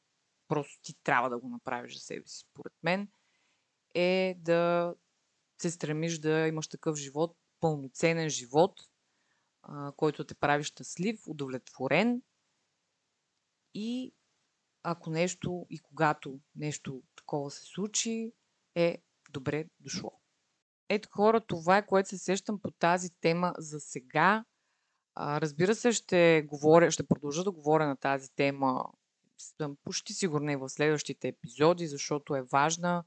просто 0.49 0.79
ти 0.81 0.93
трябва 1.03 1.29
да 1.29 1.39
го 1.39 1.49
направиш 1.49 1.93
за 1.93 1.99
себе 1.99 2.27
си, 2.27 2.45
според 2.51 2.73
мен, 2.83 3.07
е 3.95 4.35
да 4.37 4.93
се 5.61 5.71
стремиш 5.71 6.19
да 6.19 6.47
имаш 6.47 6.67
такъв 6.67 6.95
живот, 6.95 7.37
пълноценен 7.59 8.29
живот, 8.29 8.81
а, 9.61 9.91
който 9.95 10.25
те 10.25 10.35
прави 10.35 10.63
щастлив, 10.63 11.19
удовлетворен 11.27 12.21
и 13.73 14.13
ако 14.83 15.09
нещо 15.09 15.65
и 15.69 15.79
когато 15.79 16.39
нещо 16.55 17.01
такова 17.15 17.51
се 17.51 17.63
случи, 17.63 18.33
е 18.75 19.03
добре 19.29 19.65
дошло. 19.79 20.11
Ето 20.89 21.09
хора, 21.11 21.41
това 21.41 21.77
е 21.77 21.85
което 21.85 22.09
се 22.09 22.17
сещам 22.17 22.59
по 22.61 22.71
тази 22.71 23.09
тема 23.21 23.53
за 23.57 23.79
сега. 23.79 24.45
А, 25.15 25.41
разбира 25.41 25.75
се, 25.75 25.91
ще, 25.91 26.41
говоря, 26.47 26.91
ще 26.91 27.07
продължа 27.07 27.43
да 27.43 27.51
говоря 27.51 27.87
на 27.87 27.95
тази 27.95 28.29
тема. 28.35 28.85
Съм 29.39 29.77
почти 29.83 30.13
сигурна 30.13 30.53
и 30.53 30.55
в 30.55 30.69
следващите 30.69 31.27
епизоди, 31.27 31.87
защото 31.87 32.35
е 32.35 32.41
важна. 32.41 33.03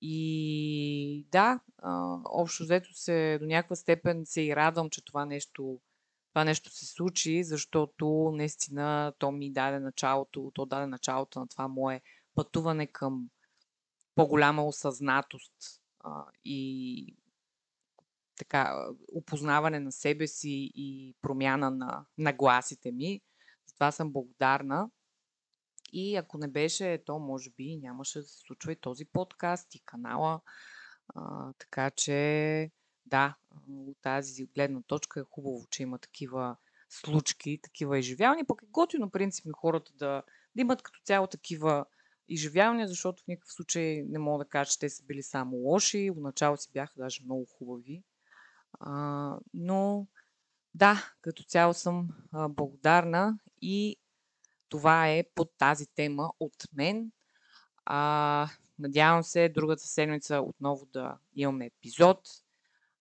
И 0.00 1.26
да, 1.32 1.60
а, 1.78 2.18
общо 2.24 2.62
взето 2.62 2.88
се 2.92 3.38
до 3.40 3.46
някаква 3.46 3.76
степен 3.76 4.22
се 4.26 4.42
и 4.42 4.56
радвам, 4.56 4.90
че 4.90 5.04
това 5.04 5.24
нещо, 5.24 5.80
това 6.32 6.44
нещо 6.44 6.70
се 6.70 6.86
случи, 6.86 7.44
защото 7.44 8.32
наистина 8.34 9.12
то 9.18 9.32
ми 9.32 9.52
даде 9.52 9.80
началото, 9.80 10.50
то 10.54 10.66
даде 10.66 10.86
началото 10.86 11.40
на 11.40 11.48
това 11.48 11.68
мое 11.68 12.00
пътуване 12.34 12.86
към 12.86 13.28
по-голяма 14.14 14.66
осъзнатост 14.66 15.52
а, 16.00 16.24
и 16.44 17.16
така, 18.36 18.86
опознаване 19.12 19.80
на 19.80 19.92
себе 19.92 20.26
си 20.26 20.70
и 20.74 21.14
промяна 21.22 21.70
на, 21.70 22.04
на 22.18 22.32
гласите 22.32 22.92
ми. 22.92 23.20
Затова 23.66 23.92
съм 23.92 24.12
благодарна. 24.12 24.90
И 25.96 26.16
ако 26.16 26.38
не 26.38 26.48
беше, 26.48 27.02
то 27.06 27.18
може 27.18 27.50
би 27.50 27.76
нямаше 27.82 28.18
да 28.18 28.24
се 28.24 28.38
случва 28.38 28.72
и 28.72 28.76
този 28.76 29.04
подкаст 29.04 29.74
и 29.74 29.82
канала. 29.84 30.40
А, 31.14 31.52
така 31.58 31.90
че, 31.90 32.70
да, 33.06 33.36
от 33.68 33.96
тази 34.02 34.46
гледна 34.46 34.82
точка 34.82 35.20
е 35.20 35.30
хубаво, 35.30 35.66
че 35.70 35.82
има 35.82 35.98
такива 35.98 36.56
случки, 36.88 37.60
такива 37.62 37.98
изживявания. 37.98 38.44
Пък 38.46 38.62
е 38.62 38.66
готино, 38.70 39.10
принципно, 39.10 39.52
хората 39.52 39.92
да, 39.94 40.22
да 40.54 40.60
имат 40.60 40.82
като 40.82 41.00
цяло 41.04 41.26
такива 41.26 41.84
изживявания, 42.28 42.88
защото 42.88 43.22
в 43.22 43.26
никакъв 43.26 43.52
случай 43.52 44.02
не 44.08 44.18
мога 44.18 44.44
да 44.44 44.48
кажа, 44.48 44.70
че 44.70 44.78
те 44.78 44.90
са 44.90 45.04
били 45.04 45.22
само 45.22 45.56
лоши. 45.56 46.10
Отначало 46.10 46.56
си 46.56 46.70
бяха 46.72 46.94
даже 46.96 47.24
много 47.24 47.46
хубави. 47.46 48.02
А, 48.80 49.38
но 49.54 50.06
да, 50.74 51.14
като 51.20 51.42
цяло 51.42 51.74
съм 51.74 52.08
благодарна 52.32 53.38
и 53.62 53.96
това 54.68 55.10
е 55.10 55.24
под 55.34 55.50
тази 55.58 55.86
тема 55.86 56.30
от 56.40 56.54
мен. 56.72 57.12
А, 57.84 58.48
надявам 58.78 59.22
се 59.22 59.48
другата 59.48 59.82
седмица 59.82 60.40
отново 60.40 60.86
да 60.86 61.18
имаме 61.34 61.66
епизод. 61.66 62.28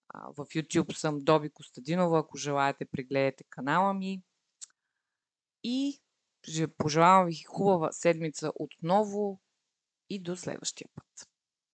А, 0.09 0.27
в 0.27 0.45
YouTube 0.45 0.93
съм 0.93 1.19
Доби 1.19 1.49
Костадинова, 1.49 2.19
ако 2.19 2.37
желаете 2.37 2.85
прегледате 2.85 3.43
канала 3.49 3.93
ми. 3.93 4.21
И 5.63 6.01
пожелавам 6.77 7.25
ви 7.25 7.43
хубава 7.43 7.91
седмица 7.91 8.51
отново 8.55 9.41
и 10.09 10.19
до 10.19 10.35
следващия 10.35 10.87
път. 10.95 11.32